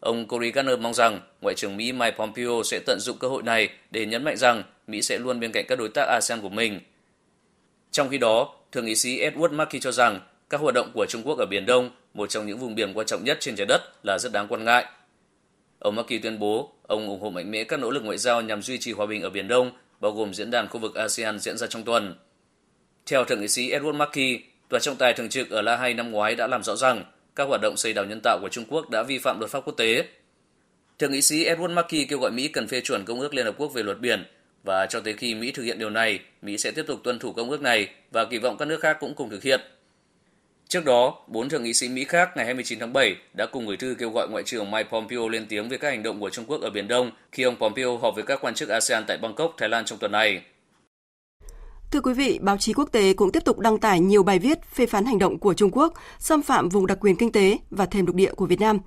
[0.00, 3.42] Ông Cory Gardner mong rằng Ngoại trưởng Mỹ Mike Pompeo sẽ tận dụng cơ hội
[3.42, 6.48] này để nhấn mạnh rằng Mỹ sẽ luôn bên cạnh các đối tác ASEAN của
[6.48, 6.80] mình.
[7.90, 10.20] Trong khi đó, Thượng nghị sĩ Edward Markey cho rằng
[10.50, 13.06] các hoạt động của Trung Quốc ở Biển Đông, một trong những vùng biển quan
[13.06, 14.84] trọng nhất trên trái đất là rất đáng quan ngại.
[15.78, 18.62] Ông Markey tuyên bố ông ủng hộ mạnh mẽ các nỗ lực ngoại giao nhằm
[18.62, 21.58] duy trì hòa bình ở Biển Đông, bao gồm diễn đàn khu vực ASEAN diễn
[21.58, 22.14] ra trong tuần.
[23.06, 24.40] Theo Thượng nghị sĩ Edward Markey,
[24.70, 27.04] Tòa trọng tài thường trực ở La Hay năm ngoái đã làm rõ rằng
[27.36, 29.60] các hoạt động xây đảo nhân tạo của Trung Quốc đã vi phạm luật pháp
[29.64, 30.04] quốc tế.
[30.98, 33.54] Thượng nghị sĩ Edward Markey kêu gọi Mỹ cần phê chuẩn Công ước Liên Hợp
[33.58, 34.24] Quốc về luật biển
[34.64, 37.32] và cho tới khi Mỹ thực hiện điều này, Mỹ sẽ tiếp tục tuân thủ
[37.32, 39.60] công ước này và kỳ vọng các nước khác cũng cùng thực hiện.
[40.68, 43.76] Trước đó, bốn thượng nghị sĩ Mỹ khác ngày 29 tháng 7 đã cùng gửi
[43.76, 46.44] thư kêu gọi Ngoại trưởng Mike Pompeo lên tiếng về các hành động của Trung
[46.44, 49.54] Quốc ở Biển Đông khi ông Pompeo họp với các quan chức ASEAN tại Bangkok,
[49.58, 50.42] Thái Lan trong tuần này.
[51.90, 54.58] Thưa quý vị, báo chí quốc tế cũng tiếp tục đăng tải nhiều bài viết
[54.74, 57.86] phê phán hành động của Trung Quốc xâm phạm vùng đặc quyền kinh tế và
[57.86, 58.78] thềm lục địa của Việt Nam,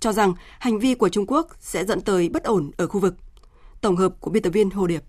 [0.00, 3.14] cho rằng hành vi của Trung Quốc sẽ dẫn tới bất ổn ở khu vực.
[3.80, 5.02] Tổng hợp của biên tập viên Hồ Điệp.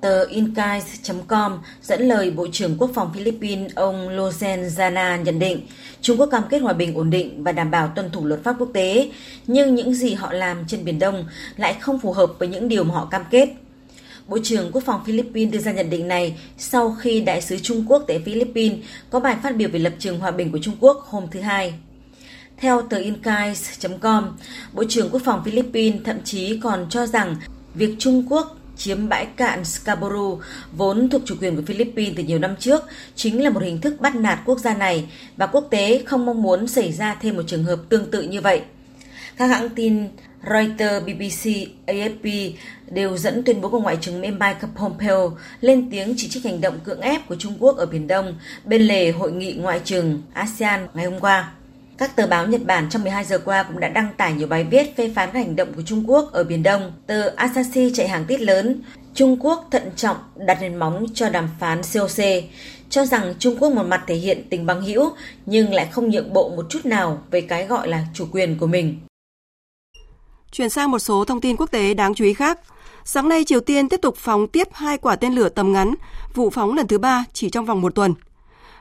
[0.00, 5.66] Tờ Incais.com dẫn lời Bộ trưởng Quốc phòng Philippines ông Lozen Zana nhận định
[6.00, 8.56] Trung Quốc cam kết hòa bình ổn định và đảm bảo tuân thủ luật pháp
[8.58, 9.10] quốc tế,
[9.46, 11.24] nhưng những gì họ làm trên Biển Đông
[11.56, 13.48] lại không phù hợp với những điều mà họ cam kết.
[14.28, 17.84] Bộ trưởng Quốc phòng Philippines đưa ra nhận định này sau khi Đại sứ Trung
[17.88, 18.78] Quốc tại Philippines
[19.10, 21.74] có bài phát biểu về lập trường hòa bình của Trung Quốc hôm thứ Hai.
[22.56, 24.36] Theo tờ Incais.com,
[24.72, 27.36] Bộ trưởng Quốc phòng Philippines thậm chí còn cho rằng
[27.74, 30.40] việc Trung Quốc chiếm bãi cạn Scarborough
[30.72, 32.82] vốn thuộc chủ quyền của Philippines từ nhiều năm trước
[33.14, 36.42] chính là một hình thức bắt nạt quốc gia này và quốc tế không mong
[36.42, 38.62] muốn xảy ra thêm một trường hợp tương tự như vậy.
[39.36, 40.08] Các hãng tin
[40.42, 42.52] Reuters, BBC, AFP
[42.90, 46.60] đều dẫn tuyên bố của Ngoại trưởng Mỹ Mike Pompeo lên tiếng chỉ trích hành
[46.60, 48.34] động cưỡng ép của Trung Quốc ở Biển Đông
[48.64, 51.52] bên lề hội nghị ngoại trưởng ASEAN ngày hôm qua.
[51.98, 54.64] Các tờ báo Nhật Bản trong 12 giờ qua cũng đã đăng tải nhiều bài
[54.64, 56.92] viết phê phán các hành động của Trung Quốc ở Biển Đông.
[57.06, 58.82] Tờ Asahi chạy hàng tít lớn,
[59.14, 62.24] Trung Quốc thận trọng đặt nền móng cho đàm phán COC,
[62.90, 65.10] cho rằng Trung Quốc một mặt thể hiện tình bằng hữu
[65.46, 68.66] nhưng lại không nhượng bộ một chút nào về cái gọi là chủ quyền của
[68.66, 68.98] mình.
[70.56, 72.60] Chuyển sang một số thông tin quốc tế đáng chú ý khác.
[73.04, 75.94] Sáng nay, Triều Tiên tiếp tục phóng tiếp hai quả tên lửa tầm ngắn,
[76.34, 78.14] vụ phóng lần thứ ba chỉ trong vòng một tuần.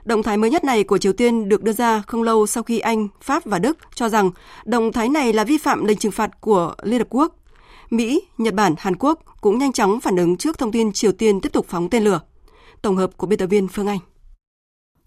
[0.06, 2.80] Động thái mới nhất này của Triều Tiên được đưa ra không lâu sau khi
[2.80, 4.32] Anh, Pháp và Đức cho rằng
[4.66, 7.36] động thái này là vi phạm lệnh trừng phạt của Liên Hợp Quốc.
[7.90, 11.42] Mỹ, Nhật Bản, Hàn Quốc cũng nhanh chóng phản ứng trước thông tin Triều Tiên
[11.42, 12.22] tiếp tục phóng tên lửa.
[12.82, 14.00] Tổng hợp của biên tập viên Phương Anh.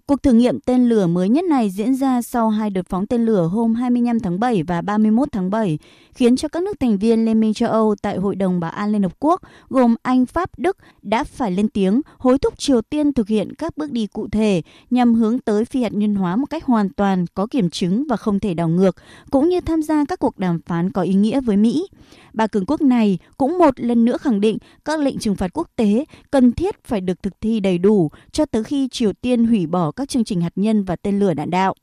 [0.08, 3.26] Cuộc thử nghiệm tên lửa mới nhất này diễn ra sau hai đợt phóng tên
[3.26, 5.78] lửa hôm 25 tháng 7 và 31 tháng 7,
[6.14, 8.92] khiến cho các nước thành viên Liên minh châu Âu tại Hội đồng Bảo an
[8.92, 13.12] Liên Hợp Quốc gồm Anh, Pháp, Đức đã phải lên tiếng hối thúc Triều Tiên
[13.12, 16.46] thực hiện các bước đi cụ thể nhằm hướng tới phi hạt nhân hóa một
[16.50, 18.96] cách hoàn toàn có kiểm chứng và không thể đảo ngược,
[19.30, 21.88] cũng như tham gia các cuộc đàm phán có ý nghĩa với Mỹ.
[22.32, 25.68] Ba cường quốc này cũng một lần nữa khẳng định các lệnh trừng phạt quốc
[25.76, 29.66] tế cần thiết phải được thực thi đầy đủ cho tới khi Triều Tiên hủy
[29.66, 31.74] bỏ các chương trình hạt nhân và tên lửa đạn đạo.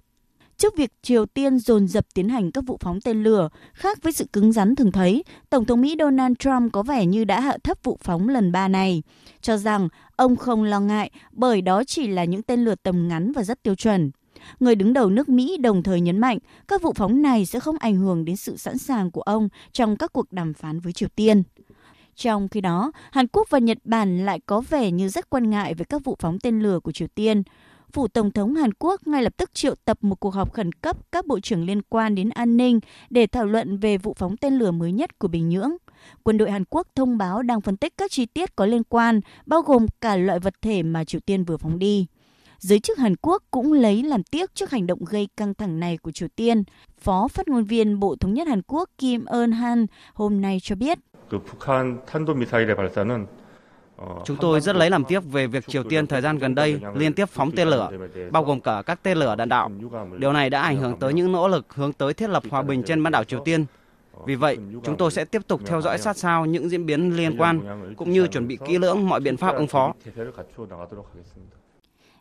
[0.58, 4.14] Trước việc Triều Tiên dồn dập tiến hành các vụ phóng tên lửa, khác với
[4.14, 7.58] sự cứng rắn thường thấy, Tổng thống Mỹ Donald Trump có vẻ như đã hạ
[7.64, 9.04] thấp vụ phóng lần ba này,
[9.42, 13.32] cho rằng ông không lo ngại bởi đó chỉ là những tên lửa tầm ngắn
[13.32, 14.12] và rất tiêu chuẩn.
[14.60, 16.38] Người đứng đầu nước Mỹ đồng thời nhấn mạnh
[16.68, 19.98] các vụ phóng này sẽ không ảnh hưởng đến sự sẵn sàng của ông trong
[19.98, 21.44] các cuộc đàm phán với Triều Tiên.
[22.16, 25.74] Trong khi đó, Hàn Quốc và Nhật Bản lại có vẻ như rất quan ngại
[25.74, 27.44] về các vụ phóng tên lửa của Triều Tiên.
[27.96, 30.98] Phủ Tổng thống Hàn Quốc ngay lập tức triệu tập một cuộc họp khẩn cấp
[31.12, 32.80] các bộ trưởng liên quan đến an ninh
[33.10, 35.72] để thảo luận về vụ phóng tên lửa mới nhất của Bình Nhưỡng.
[36.24, 39.22] Quân đội Hàn Quốc thông báo đang phân tích các chi tiết có liên quan,
[39.46, 42.08] bao gồm cả loại vật thể mà Triều Tiên vừa phóng đi.
[42.60, 45.98] Giới chức Hàn Quốc cũng lấy làm tiếc trước hành động gây căng thẳng này
[45.98, 46.64] của Triều Tiên.
[46.98, 50.76] Phó phát ngôn viên Bộ Thống nhất Hàn Quốc Kim Eun Han hôm nay cho
[50.76, 51.00] biết.
[54.26, 57.14] Chúng tôi rất lấy làm tiếc về việc Triều Tiên thời gian gần đây liên
[57.14, 57.90] tiếp phóng tên lửa,
[58.32, 59.72] bao gồm cả các tên lửa đạn đạo.
[60.18, 62.84] Điều này đã ảnh hưởng tới những nỗ lực hướng tới thiết lập hòa bình
[62.84, 63.66] trên bán đảo Triều Tiên.
[64.26, 67.38] Vì vậy, chúng tôi sẽ tiếp tục theo dõi sát sao những diễn biến liên
[67.38, 67.62] quan,
[67.98, 69.94] cũng như chuẩn bị kỹ lưỡng mọi biện pháp ứng phó.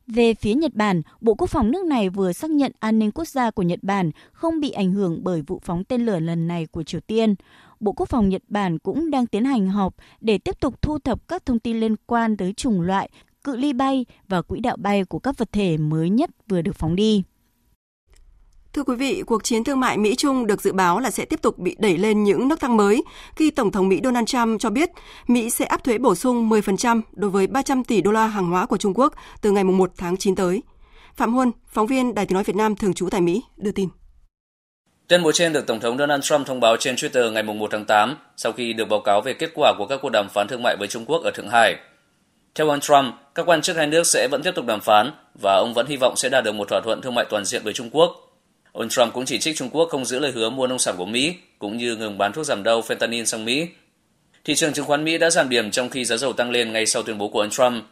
[0.06, 3.28] Về phía Nhật Bản, Bộ Quốc phòng nước này vừa xác nhận an ninh quốc
[3.28, 6.66] gia của Nhật Bản không bị ảnh hưởng bởi vụ phóng tên lửa lần này
[6.66, 7.34] của Triều Tiên.
[7.84, 11.28] Bộ Quốc phòng Nhật Bản cũng đang tiến hành họp để tiếp tục thu thập
[11.28, 13.10] các thông tin liên quan tới chủng loại,
[13.44, 16.76] cự ly bay và quỹ đạo bay của các vật thể mới nhất vừa được
[16.76, 17.22] phóng đi.
[18.72, 21.58] Thưa quý vị, cuộc chiến thương mại Mỹ-Trung được dự báo là sẽ tiếp tục
[21.58, 23.04] bị đẩy lên những nấc thang mới
[23.36, 24.90] khi Tổng thống Mỹ Donald Trump cho biết
[25.26, 28.66] Mỹ sẽ áp thuế bổ sung 10% đối với 300 tỷ đô la hàng hóa
[28.66, 30.62] của Trung Quốc từ ngày 1 tháng 9 tới.
[31.14, 33.88] Phạm Huân, phóng viên Đài tiếng nói Việt Nam thường trú tại Mỹ, đưa tin.
[35.08, 37.84] Tuyên bố trên được Tổng thống Donald Trump thông báo trên Twitter ngày 1 tháng
[37.84, 40.62] 8 sau khi được báo cáo về kết quả của các cuộc đàm phán thương
[40.62, 41.76] mại với Trung Quốc ở Thượng Hải.
[42.54, 45.10] Theo ông Trump, các quan chức hai nước sẽ vẫn tiếp tục đàm phán
[45.42, 47.62] và ông vẫn hy vọng sẽ đạt được một thỏa thuận thương mại toàn diện
[47.64, 48.24] với Trung Quốc
[48.74, 51.06] Ông Trump cũng chỉ trích Trung Quốc không giữ lời hứa mua nông sản của
[51.06, 53.68] Mỹ, cũng như ngừng bán thuốc giảm đau fentanyl sang Mỹ.
[54.44, 56.86] Thị trường chứng khoán Mỹ đã giảm điểm trong khi giá dầu tăng lên ngay
[56.86, 57.84] sau tuyên bố của ông Trump.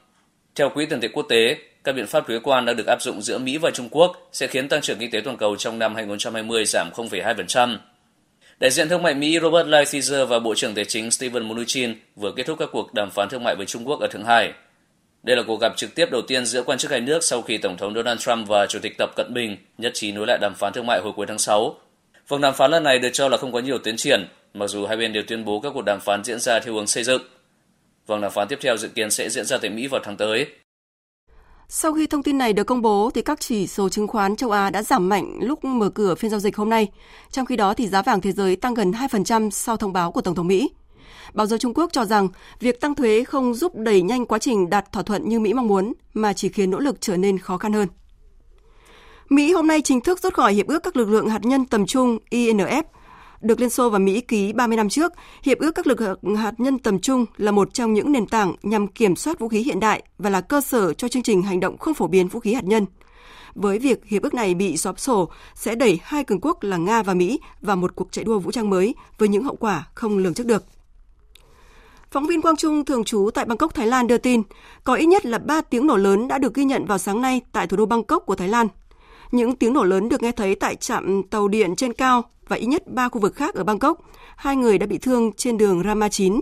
[0.55, 3.22] Theo Quỹ tiền tệ quốc tế, các biện pháp thuế quan đã được áp dụng
[3.22, 5.94] giữa Mỹ và Trung Quốc sẽ khiến tăng trưởng kinh tế toàn cầu trong năm
[5.94, 7.76] 2020 giảm 0,2%.
[8.61, 12.32] Đại diện thương mại Mỹ Robert Lighthizer và Bộ trưởng Tài chính Steven Mnuchin vừa
[12.36, 14.53] kết thúc các cuộc đàm phán thương mại với Trung Quốc ở Thượng Hải.
[15.22, 17.59] Đây là cuộc gặp trực tiếp đầu tiên giữa quan chức hai nước sau khi
[17.59, 20.55] Tổng thống Donald Trump và Chủ tịch Tập Cận Bình nhất trí nối lại đàm
[20.55, 21.76] phán thương mại hồi cuối tháng 6.
[22.28, 24.86] Vòng đàm phán lần này được cho là không có nhiều tiến triển, mặc dù
[24.86, 27.22] hai bên đều tuyên bố các cuộc đàm phán diễn ra theo hướng xây dựng.
[28.07, 30.46] Vòng đàm phán tiếp theo dự kiến sẽ diễn ra tại Mỹ vào tháng tới.
[31.68, 34.50] Sau khi thông tin này được công bố thì các chỉ số chứng khoán châu
[34.50, 36.88] Á đã giảm mạnh lúc mở cửa phiên giao dịch hôm nay.
[37.30, 40.20] Trong khi đó thì giá vàng thế giới tăng gần 2% sau thông báo của
[40.20, 40.70] Tổng thống Mỹ.
[41.32, 42.28] Báo giới Trung Quốc cho rằng
[42.61, 45.68] việc tăng thuế không giúp đẩy nhanh quá trình đạt thỏa thuận như Mỹ mong
[45.68, 47.88] muốn, mà chỉ khiến nỗ lực trở nên khó khăn hơn.
[49.28, 51.86] Mỹ hôm nay chính thức rút khỏi Hiệp ước các lực lượng hạt nhân tầm
[51.86, 52.82] trung INF,
[53.43, 55.12] được Liên Xô và Mỹ ký 30 năm trước,
[55.43, 58.55] Hiệp ước các lực lượng hạt nhân tầm trung là một trong những nền tảng
[58.62, 61.61] nhằm kiểm soát vũ khí hiện đại và là cơ sở cho chương trình hành
[61.61, 62.86] động không phổ biến vũ khí hạt nhân.
[63.55, 67.03] Với việc hiệp ước này bị xóa sổ, sẽ đẩy hai cường quốc là Nga
[67.03, 70.18] và Mỹ vào một cuộc chạy đua vũ trang mới với những hậu quả không
[70.18, 70.64] lường trước được.
[72.11, 74.43] Phóng viên Quang Trung thường trú tại Bangkok, Thái Lan đưa tin,
[74.84, 77.40] có ít nhất là 3 tiếng nổ lớn đã được ghi nhận vào sáng nay
[77.53, 78.68] tại thủ đô Bangkok của Thái Lan.
[79.30, 82.22] Những tiếng nổ lớn được nghe thấy tại trạm tàu điện trên cao
[82.53, 83.98] và ít nhất 3 khu vực khác ở Bangkok.
[84.36, 86.40] Hai người đã bị thương trên đường Rama 9.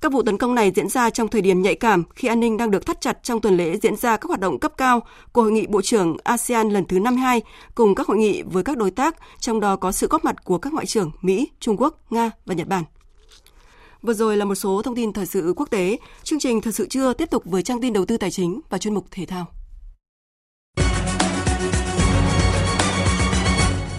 [0.00, 2.56] Các vụ tấn công này diễn ra trong thời điểm nhạy cảm khi an ninh
[2.56, 5.42] đang được thắt chặt trong tuần lễ diễn ra các hoạt động cấp cao của
[5.42, 7.42] Hội nghị Bộ trưởng ASEAN lần thứ 52
[7.74, 10.58] cùng các hội nghị với các đối tác, trong đó có sự góp mặt của
[10.58, 12.84] các ngoại trưởng Mỹ, Trung Quốc, Nga và Nhật Bản.
[14.02, 15.98] Vừa rồi là một số thông tin thời sự quốc tế.
[16.22, 18.78] Chương trình Thời sự trưa tiếp tục với trang tin đầu tư tài chính và
[18.78, 19.59] chuyên mục thể thao.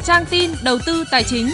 [0.06, 1.50] Trang tin đầu tư tài chính.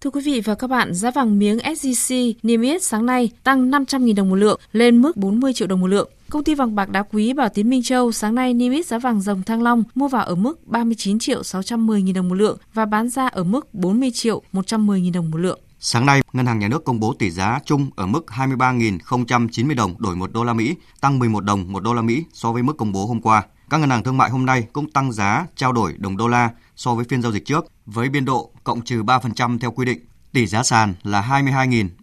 [0.00, 3.70] Thưa quý vị và các bạn, giá vàng miếng SJC niêm yết sáng nay tăng
[3.70, 6.10] 500.000 đồng một lượng lên mức 40 triệu đồng một lượng.
[6.30, 8.98] Công ty vàng bạc đá quý Bảo Tín Minh Châu sáng nay niêm yết giá
[8.98, 12.58] vàng dòng Thăng Long mua vào ở mức 39 triệu 610 000 đồng một lượng
[12.74, 15.60] và bán ra ở mức 40 triệu 110 000 đồng một lượng.
[15.84, 19.94] Sáng nay, Ngân hàng Nhà nước công bố tỷ giá chung ở mức 23.090 đồng
[19.98, 22.76] đổi 1 đô la Mỹ, tăng 11 đồng 1 đô la Mỹ so với mức
[22.76, 23.42] công bố hôm qua.
[23.72, 26.50] Các ngân hàng thương mại hôm nay cũng tăng giá, trao đổi đồng đô la
[26.76, 29.98] so với phiên giao dịch trước với biên độ cộng trừ 3% theo quy định.
[30.32, 31.42] Tỷ giá sàn là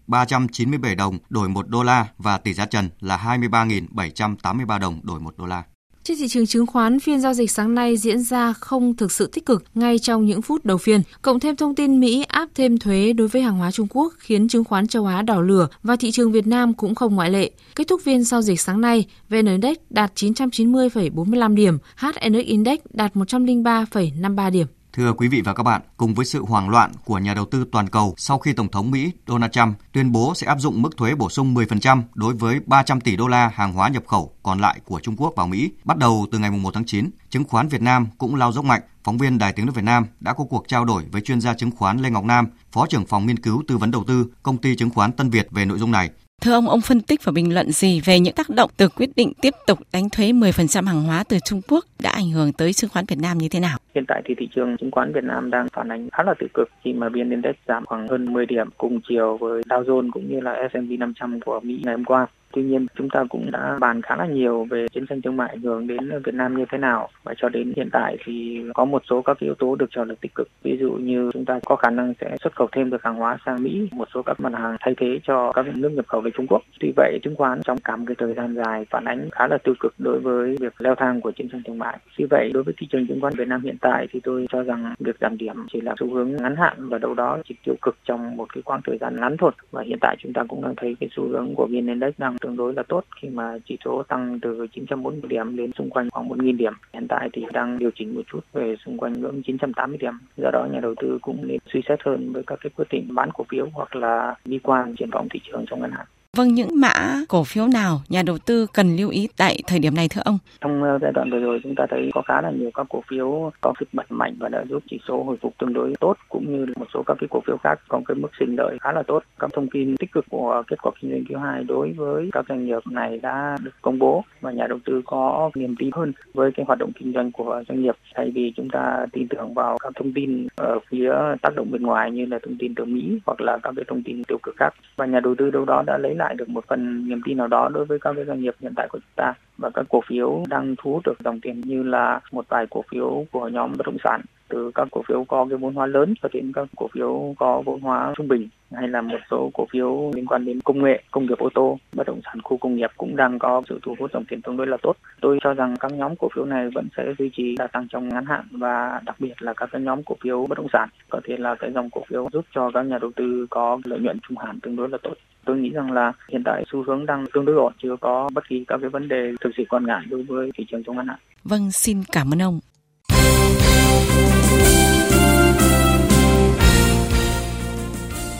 [0.08, 5.38] 22.397 đồng đổi 1 đô la và tỷ giá trần là 23.783 đồng đổi 1
[5.38, 5.64] đô la.
[6.04, 9.28] Trên thị trường chứng khoán, phiên giao dịch sáng nay diễn ra không thực sự
[9.28, 11.02] tích cực ngay trong những phút đầu phiên.
[11.22, 14.47] Cộng thêm thông tin Mỹ áp thêm thuế đối với hàng hóa Trung Quốc khiến
[14.47, 17.52] chứng khoán châu Á đảo lửa và thị trường Việt Nam cũng không ngoại lệ.
[17.76, 23.16] Kết thúc phiên giao dịch sáng nay, VN Index đạt 990,45 điểm, HNX Index đạt
[23.16, 24.68] 103,53 điểm.
[25.00, 27.66] Thưa quý vị và các bạn, cùng với sự hoảng loạn của nhà đầu tư
[27.72, 30.97] toàn cầu sau khi Tổng thống Mỹ Donald Trump tuyên bố sẽ áp dụng mức
[30.97, 34.60] thuế bổ sung 10% đối với 300 tỷ đô la hàng hóa nhập khẩu còn
[34.60, 37.68] lại của Trung Quốc vào Mỹ, bắt đầu từ ngày 1 tháng 9, chứng khoán
[37.68, 38.82] Việt Nam cũng lao dốc mạnh.
[39.04, 41.54] Phóng viên Đài Tiếng nói Việt Nam đã có cuộc trao đổi với chuyên gia
[41.54, 44.58] chứng khoán Lê Ngọc Nam, Phó trưởng phòng nghiên cứu tư vấn đầu tư, công
[44.58, 46.10] ty chứng khoán Tân Việt về nội dung này.
[46.42, 49.10] Thưa ông, ông phân tích và bình luận gì về những tác động từ quyết
[49.16, 52.74] định tiếp tục đánh thuế 10% hàng hóa từ Trung Quốc đã ảnh hưởng tới
[52.74, 53.78] chứng khoán Việt Nam như thế nào?
[53.96, 56.54] Hiện tại thì thị trường chứng khoán Việt Nam đang phản ánh khá là tích
[56.54, 60.10] cực khi mà VN Index giảm khoảng hơn 10 điểm cùng chiều với Dow Jones
[60.12, 62.28] cũng như là S&P 500 của Mỹ ngày hôm qua.
[62.54, 65.50] Tuy nhiên, chúng ta cũng đã bàn khá là nhiều về chiến tranh thương mại
[65.50, 68.86] ảnh hưởng đến Việt Nam như thế nào và cho đến hiện tại thì có
[68.86, 70.47] một số các yếu tố được cho là tích cực.
[70.64, 73.38] Ví dụ như chúng ta có khả năng sẽ xuất khẩu thêm được hàng hóa
[73.45, 76.32] sang Mỹ, một số các mặt hàng thay thế cho các nước nhập khẩu về
[76.38, 76.62] Trung Quốc.
[76.80, 79.58] Tuy vậy, chứng khoán trong cả một cái thời gian dài phản ánh khá là
[79.58, 81.97] tiêu cực đối với việc leo thang của chiến tranh thương mại.
[82.18, 84.64] Tuy vậy, đối với thị trường chứng khoán Việt Nam hiện tại thì tôi cho
[84.64, 87.76] rằng việc giảm điểm chỉ là xu hướng ngắn hạn và đâu đó chỉ tiêu
[87.82, 89.52] cực trong một cái quãng thời gian ngắn thôi.
[89.72, 92.39] Và hiện tại chúng ta cũng đang thấy cái xu hướng của VN Index đang
[92.42, 96.10] tương đối là tốt khi mà chỉ số tăng từ 940 điểm đến xung quanh
[96.10, 96.74] khoảng 1.000 điểm.
[96.94, 100.14] Hiện tại thì đang điều chỉnh một chút về xung quanh ngưỡng 980 điểm.
[100.38, 103.16] Do đó nhà đầu tư cũng nên suy xét hơn với các cái quyết định
[103.16, 106.06] bán cổ phiếu hoặc là đi quan triển vọng thị trường trong ngắn hạn.
[106.38, 106.94] Vâng, những mã
[107.28, 110.38] cổ phiếu nào nhà đầu tư cần lưu ý tại thời điểm này thưa ông?
[110.62, 113.02] Trong ờ, giai đoạn vừa rồi chúng ta thấy có khá là nhiều các cổ
[113.10, 116.18] phiếu có kịch bật mạnh và đã giúp chỉ số hồi phục tương đối tốt
[116.30, 118.92] cũng như một số các cái cổ phiếu khác có cái mức sinh lợi khá
[118.92, 119.24] là tốt.
[119.40, 122.46] Các thông tin tích cực của kết quả kinh doanh quý 2 đối với các
[122.50, 126.14] doanh nghiệp này đã được công bố và nhà đầu tư có niềm tin hơn
[126.34, 129.54] với cái hoạt động kinh doanh của doanh nghiệp thay vì chúng ta tin tưởng
[129.54, 132.86] vào các thông tin ở phía tác động bên ngoài như là thông tin từ
[132.86, 135.66] Mỹ hoặc là các cái thông tin tiêu cực khác và nhà đầu tư đâu
[135.66, 138.26] đó đã lấy lại được một phần niềm tin nào đó đối với các cái
[138.26, 139.34] doanh nghiệp hiện tại của chúng ta.
[139.58, 142.84] Và các cổ phiếu đang thu hút được dòng tiền như là một vài cổ
[142.92, 146.14] phiếu của nhóm bất động sản từ các cổ phiếu có cái vốn hóa lớn
[146.24, 149.68] cho đến các cổ phiếu có vốn hóa trung bình hay là một số cổ
[149.72, 152.76] phiếu liên quan đến công nghệ, công nghiệp ô tô, bất động sản khu công
[152.76, 154.93] nghiệp cũng đang có sự thu hút dòng tiền tương đối là tốt.
[155.22, 158.10] Tôi cho rằng các nhóm cổ phiếu này vẫn sẽ duy trì đà tăng trong
[158.10, 161.22] ngắn hạn và đặc biệt là các cái nhóm cổ phiếu bất động sản có
[161.28, 164.20] thể là cái dòng cổ phiếu giúp cho các nhà đầu tư có lợi nhuận
[164.28, 165.14] trung hạn tương đối là tốt.
[165.45, 168.50] Tôi nghĩ rằng là hiện tại xu hướng đang tương đối ổn, chưa có bất
[168.50, 171.08] kỳ các cái vấn đề thực sự quan ngại đối với thị trường trong ngắn
[171.08, 171.20] hạn.
[171.43, 172.60] Vâng, xin cảm ơn ông.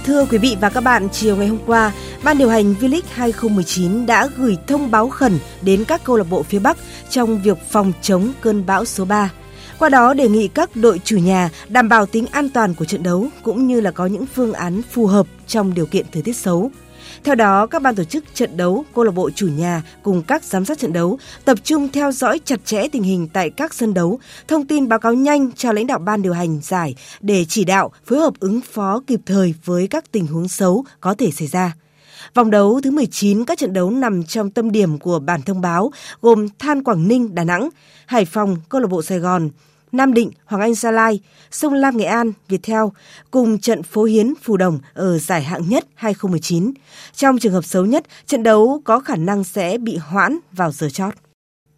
[0.10, 1.92] Thưa quý vị và các bạn, chiều ngày hôm qua,
[2.24, 6.44] Ban điều hành V-League 2019 đã gửi thông báo khẩn đến các câu lạc bộ
[6.44, 6.78] phía Bắc
[7.10, 9.30] trong việc phòng chống cơn bão số 3.
[9.80, 13.04] Qua đó đề nghị các đội chủ nhà đảm bảo tính an toàn của trận
[13.04, 16.36] đấu cũng như là có những phương án phù hợp trong điều kiện thời tiết
[16.36, 16.72] xấu.
[17.24, 20.44] Theo đó, các ban tổ chức trận đấu, câu lạc bộ chủ nhà cùng các
[20.44, 23.94] giám sát trận đấu tập trung theo dõi chặt chẽ tình hình tại các sân
[23.94, 27.64] đấu, thông tin báo cáo nhanh cho lãnh đạo ban điều hành giải để chỉ
[27.64, 31.48] đạo phối hợp ứng phó kịp thời với các tình huống xấu có thể xảy
[31.48, 31.74] ra.
[32.34, 35.92] Vòng đấu thứ 19 các trận đấu nằm trong tâm điểm của bản thông báo
[36.22, 37.70] gồm Than Quảng Ninh, Đà Nẵng,
[38.06, 39.50] Hải Phòng, câu lạc bộ Sài Gòn,
[39.92, 41.20] Nam Định, Hoàng Anh Gia Lai,
[41.52, 42.84] Sông Lam Nghệ An, Viettel
[43.32, 46.74] cùng trận Phố Hiến Phù Đồng ở giải hạng nhất 2019.
[47.14, 50.90] Trong trường hợp xấu nhất, trận đấu có khả năng sẽ bị hoãn vào giờ
[50.90, 51.14] chót.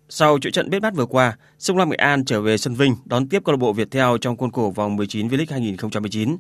[0.09, 2.95] Sau chuỗi trận biết bát vừa qua, Sông Lam Nghệ An trở về sân Vinh
[3.05, 6.37] đón tiếp câu lạc bộ Viettel trong khuôn khổ vòng 19 V-League 2019.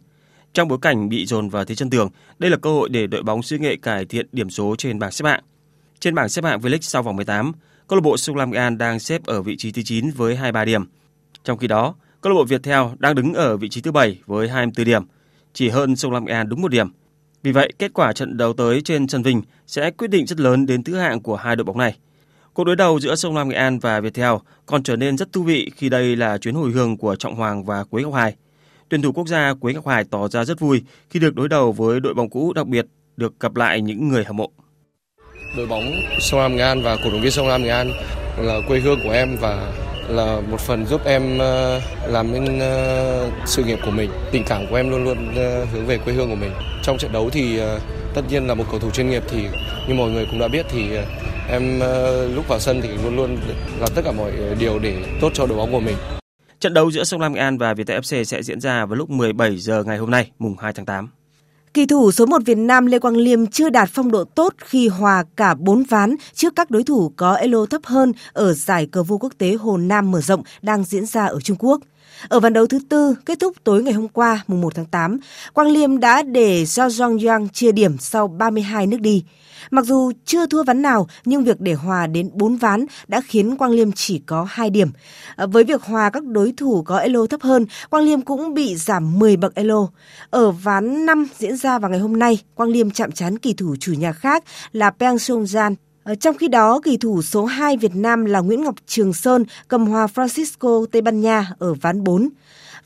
[0.53, 2.09] Trong bối cảnh bị dồn vào thế chân tường,
[2.39, 5.11] đây là cơ hội để đội bóng xứ nghệ cải thiện điểm số trên bảng
[5.11, 5.43] xếp hạng.
[5.99, 7.51] Trên bảng xếp hạng V-League sau vòng 18,
[7.87, 10.35] câu lạc bộ Sông Lam Nghệ An đang xếp ở vị trí thứ 9 với
[10.35, 10.85] 23 điểm.
[11.43, 14.49] Trong khi đó, câu lạc bộ Viettel đang đứng ở vị trí thứ 7 với
[14.49, 15.03] 24 điểm,
[15.53, 16.87] chỉ hơn Sông Lam Nghệ An đúng một điểm.
[17.43, 20.65] Vì vậy, kết quả trận đấu tới trên sân Vinh sẽ quyết định rất lớn
[20.65, 21.97] đến thứ hạng của hai đội bóng này.
[22.53, 24.33] Cuộc đối đầu giữa Sông Lam Nghệ An và Viettel
[24.65, 27.65] còn trở nên rất thú vị khi đây là chuyến hồi hương của Trọng Hoàng
[27.65, 28.35] và Quế Ngọc Hải.
[28.89, 31.71] tuyển thủ quốc gia Quế Ngọc Hải tỏ ra rất vui khi được đối đầu
[31.71, 32.85] với đội bóng cũ, đặc biệt
[33.17, 34.51] được gặp lại những người hâm mộ.
[35.57, 37.91] Đội bóng Sông Lam Nghệ An và cổ động viên Sông Lam Nghệ An
[38.37, 39.73] là quê hương của em và
[40.09, 44.09] là một phần giúp em ờ, làm nên ờ, sự nghiệp của mình.
[44.31, 46.51] Tình cảm của em luôn luôn ờ, hướng về quê hương của mình.
[46.83, 47.59] Trong trận đấu thì
[48.13, 49.47] tất nhiên là một cầu thủ chuyên nghiệp thì
[49.87, 50.89] như mọi người cũng đã biết thì
[51.49, 51.79] em
[52.35, 53.37] lúc vào sân thì luôn luôn
[53.79, 55.95] làm tất cả mọi điều để tốt cho đội bóng của mình.
[56.59, 59.09] Trận đấu giữa Sông Lam Nghệ An và Viettel FC sẽ diễn ra vào lúc
[59.09, 61.09] 17 giờ ngày hôm nay, mùng 2 tháng 8.
[61.73, 64.87] Kỳ thủ số 1 Việt Nam Lê Quang Liêm chưa đạt phong độ tốt khi
[64.87, 69.03] hòa cả 4 ván trước các đối thủ có elo thấp hơn ở giải cờ
[69.03, 71.81] vua quốc tế Hồ Nam mở rộng đang diễn ra ở Trung Quốc.
[72.27, 75.17] Ở ván đấu thứ tư kết thúc tối ngày hôm qua, mùng 1 tháng 8,
[75.53, 79.23] Quang Liêm đã để Zhao Zhongyang chia điểm sau 32 nước đi.
[79.71, 83.57] Mặc dù chưa thua ván nào, nhưng việc để hòa đến 4 ván đã khiến
[83.57, 84.91] Quang Liêm chỉ có 2 điểm.
[85.35, 88.75] Ờ, với việc hòa các đối thủ có elo thấp hơn, Quang Liêm cũng bị
[88.75, 89.87] giảm 10 bậc elo.
[90.29, 93.75] Ở ván 5 diễn ra vào ngày hôm nay, Quang Liêm chạm trán kỳ thủ
[93.79, 97.77] chủ nhà khác là Peng Song Jan ờ, trong khi đó, kỳ thủ số 2
[97.77, 102.03] Việt Nam là Nguyễn Ngọc Trường Sơn cầm hòa Francisco Tây Ban Nha ở ván
[102.03, 102.29] 4.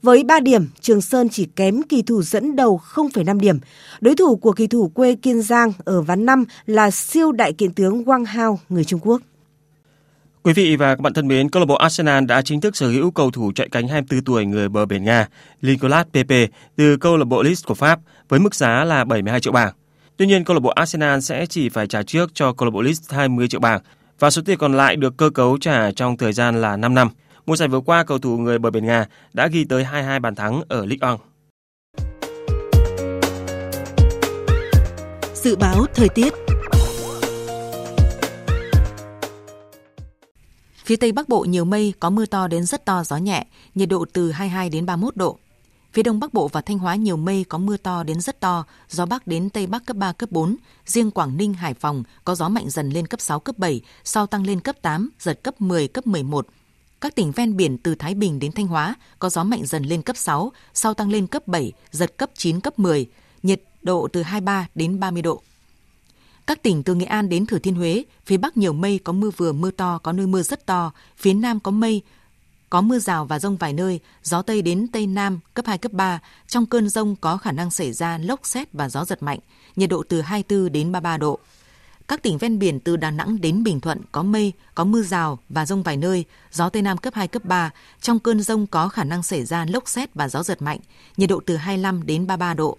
[0.05, 3.59] Với 3 điểm, Trường Sơn chỉ kém kỳ thủ dẫn đầu 0,5 điểm.
[4.01, 7.73] Đối thủ của kỳ thủ quê Kiên Giang ở ván 5 là siêu đại kiện
[7.73, 9.21] tướng Wang Hao, người Trung Quốc.
[10.43, 12.87] Quý vị và các bạn thân mến, câu lạc bộ Arsenal đã chính thức sở
[12.87, 15.27] hữu cầu thủ chạy cánh 24 tuổi người bờ biển Nga
[15.61, 17.99] Nicolas Pepe từ câu lạc bộ Lille của Pháp
[18.29, 19.73] với mức giá là 72 triệu bảng.
[20.17, 22.81] Tuy nhiên, câu lạc bộ Arsenal sẽ chỉ phải trả trước cho câu lạc bộ
[22.81, 23.81] Leeds 20 triệu bảng
[24.19, 27.09] và số tiền còn lại được cơ cấu trả trong thời gian là 5 năm.
[27.45, 30.35] Mùa giải vừa qua, cầu thủ người bờ biển Nga đã ghi tới 22 bàn
[30.35, 31.17] thắng ở Ligue 1.
[35.33, 36.33] Dự báo thời tiết
[40.85, 43.89] Phía Tây Bắc Bộ nhiều mây, có mưa to đến rất to, gió nhẹ, nhiệt
[43.89, 45.37] độ từ 22 đến 31 độ.
[45.93, 48.65] Phía Đông Bắc Bộ và Thanh Hóa nhiều mây, có mưa to đến rất to,
[48.89, 50.55] gió Bắc đến Tây Bắc cấp 3, cấp 4.
[50.85, 54.27] Riêng Quảng Ninh, Hải Phòng có gió mạnh dần lên cấp 6, cấp 7, sau
[54.27, 56.47] tăng lên cấp 8, giật cấp 10, cấp 11.
[57.01, 60.01] Các tỉnh ven biển từ Thái Bình đến Thanh Hóa có gió mạnh dần lên
[60.01, 63.07] cấp 6, sau tăng lên cấp 7, giật cấp 9, cấp 10,
[63.43, 65.41] nhiệt độ từ 23 đến 30 độ.
[66.47, 69.29] Các tỉnh từ Nghệ An đến Thừa Thiên Huế, phía Bắc nhiều mây, có mưa
[69.37, 72.01] vừa, mưa to, có nơi mưa rất to, phía Nam có mây,
[72.69, 75.91] có mưa rào và rông vài nơi, gió Tây đến Tây Nam cấp 2, cấp
[75.91, 76.19] 3.
[76.47, 79.39] Trong cơn rông có khả năng xảy ra lốc xét và gió giật mạnh,
[79.75, 81.39] nhiệt độ từ 24 đến 33 độ.
[82.07, 85.39] Các tỉnh ven biển từ Đà Nẵng đến Bình Thuận có mây, có mưa rào
[85.49, 87.71] và rông vài nơi, gió Tây Nam cấp 2, cấp 3.
[88.01, 90.79] Trong cơn rông có khả năng xảy ra lốc xét và gió giật mạnh,
[91.17, 92.77] nhiệt độ từ 25 đến 33 độ.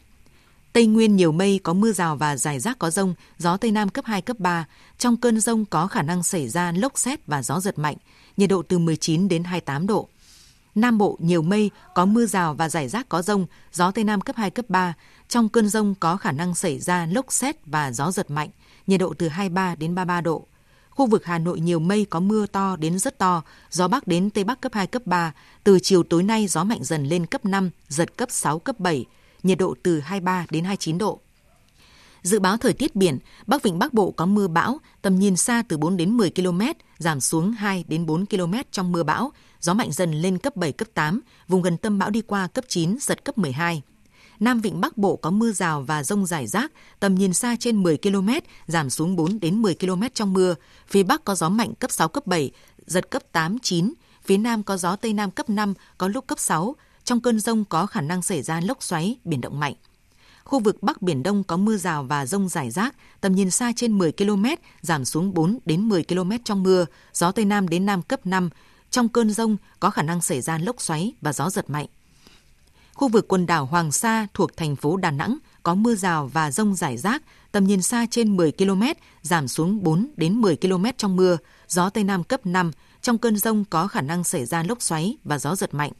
[0.72, 3.88] Tây Nguyên nhiều mây, có mưa rào và rải rác có rông, gió Tây Nam
[3.88, 4.66] cấp 2, cấp 3.
[4.98, 7.96] Trong cơn rông có khả năng xảy ra lốc xét và gió giật mạnh,
[8.36, 10.08] nhiệt độ từ 19 đến 28 độ.
[10.76, 14.20] Nam Bộ nhiều mây, có mưa rào và rải rác có rông, gió Tây Nam
[14.20, 14.94] cấp 2, cấp 3.
[15.28, 18.48] Trong cơn rông có khả năng xảy ra lốc xét và gió giật mạnh,
[18.86, 20.46] nhiệt độ từ 23 đến 33 độ.
[20.90, 24.30] Khu vực Hà Nội nhiều mây có mưa to đến rất to, gió Bắc đến
[24.30, 25.32] Tây Bắc cấp 2, cấp 3.
[25.64, 29.04] Từ chiều tối nay gió mạnh dần lên cấp 5, giật cấp 6, cấp 7,
[29.42, 31.20] nhiệt độ từ 23 đến 29 độ.
[32.26, 35.62] Dự báo thời tiết biển, Bắc Vịnh Bắc Bộ có mưa bão, tầm nhìn xa
[35.68, 36.60] từ 4 đến 10 km,
[36.98, 40.72] giảm xuống 2 đến 4 km trong mưa bão, gió mạnh dần lên cấp 7,
[40.72, 43.82] cấp 8, vùng gần tâm bão đi qua cấp 9, giật cấp 12.
[44.40, 47.82] Nam Vịnh Bắc Bộ có mưa rào và rông rải rác, tầm nhìn xa trên
[47.82, 48.28] 10 km,
[48.66, 50.54] giảm xuống 4 đến 10 km trong mưa.
[50.88, 52.50] Phía Bắc có gió mạnh cấp 6, cấp 7,
[52.86, 53.92] giật cấp 8, 9.
[54.24, 56.76] Phía Nam có gió Tây Nam cấp 5, có lúc cấp 6.
[57.04, 59.74] Trong cơn rông có khả năng xảy ra lốc xoáy, biển động mạnh.
[60.46, 63.72] Khu vực Bắc Biển Đông có mưa rào và rông rải rác, tầm nhìn xa
[63.76, 64.44] trên 10 km,
[64.80, 68.50] giảm xuống 4 đến 10 km trong mưa, gió Tây Nam đến Nam cấp 5.
[68.90, 71.86] Trong cơn rông có khả năng xảy ra lốc xoáy và gió giật mạnh.
[72.94, 76.50] Khu vực quần đảo Hoàng Sa thuộc thành phố Đà Nẵng có mưa rào và
[76.50, 77.22] rông rải rác,
[77.52, 78.82] tầm nhìn xa trên 10 km,
[79.22, 81.36] giảm xuống 4 đến 10 km trong mưa,
[81.68, 82.70] gió Tây Nam cấp 5.
[83.02, 85.92] Trong cơn rông có khả năng xảy ra lốc xoáy và gió giật mạnh.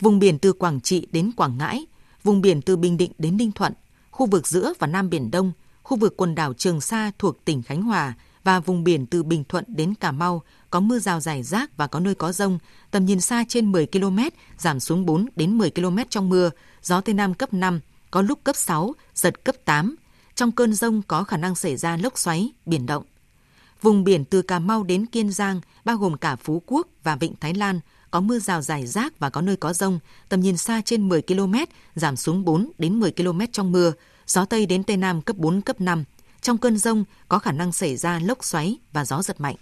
[0.00, 1.86] Vùng biển từ Quảng Trị đến Quảng Ngãi,
[2.22, 3.72] vùng biển từ Bình Định đến Ninh Thuận,
[4.10, 5.52] khu vực giữa và Nam Biển Đông,
[5.82, 8.14] khu vực quần đảo Trường Sa thuộc tỉnh Khánh Hòa
[8.44, 11.86] và vùng biển từ Bình Thuận đến Cà Mau có mưa rào rải rác và
[11.86, 12.58] có nơi có rông,
[12.90, 14.18] tầm nhìn xa trên 10 km,
[14.58, 16.50] giảm xuống 4 đến 10 km trong mưa,
[16.82, 19.96] gió Tây Nam cấp 5, có lúc cấp 6, giật cấp 8.
[20.34, 23.04] Trong cơn rông có khả năng xảy ra lốc xoáy, biển động.
[23.82, 27.34] Vùng biển từ Cà Mau đến Kiên Giang, bao gồm cả Phú Quốc và Vịnh
[27.40, 27.80] Thái Lan,
[28.10, 29.98] có mưa rào rải rác và có nơi có rông,
[30.28, 31.54] tầm nhìn xa trên 10 km,
[31.94, 33.92] giảm xuống 4 đến 10 km trong mưa,
[34.26, 36.04] gió Tây đến Tây Nam cấp 4, cấp 5.
[36.40, 39.56] Trong cơn rông có khả năng xảy ra lốc xoáy và gió giật mạnh.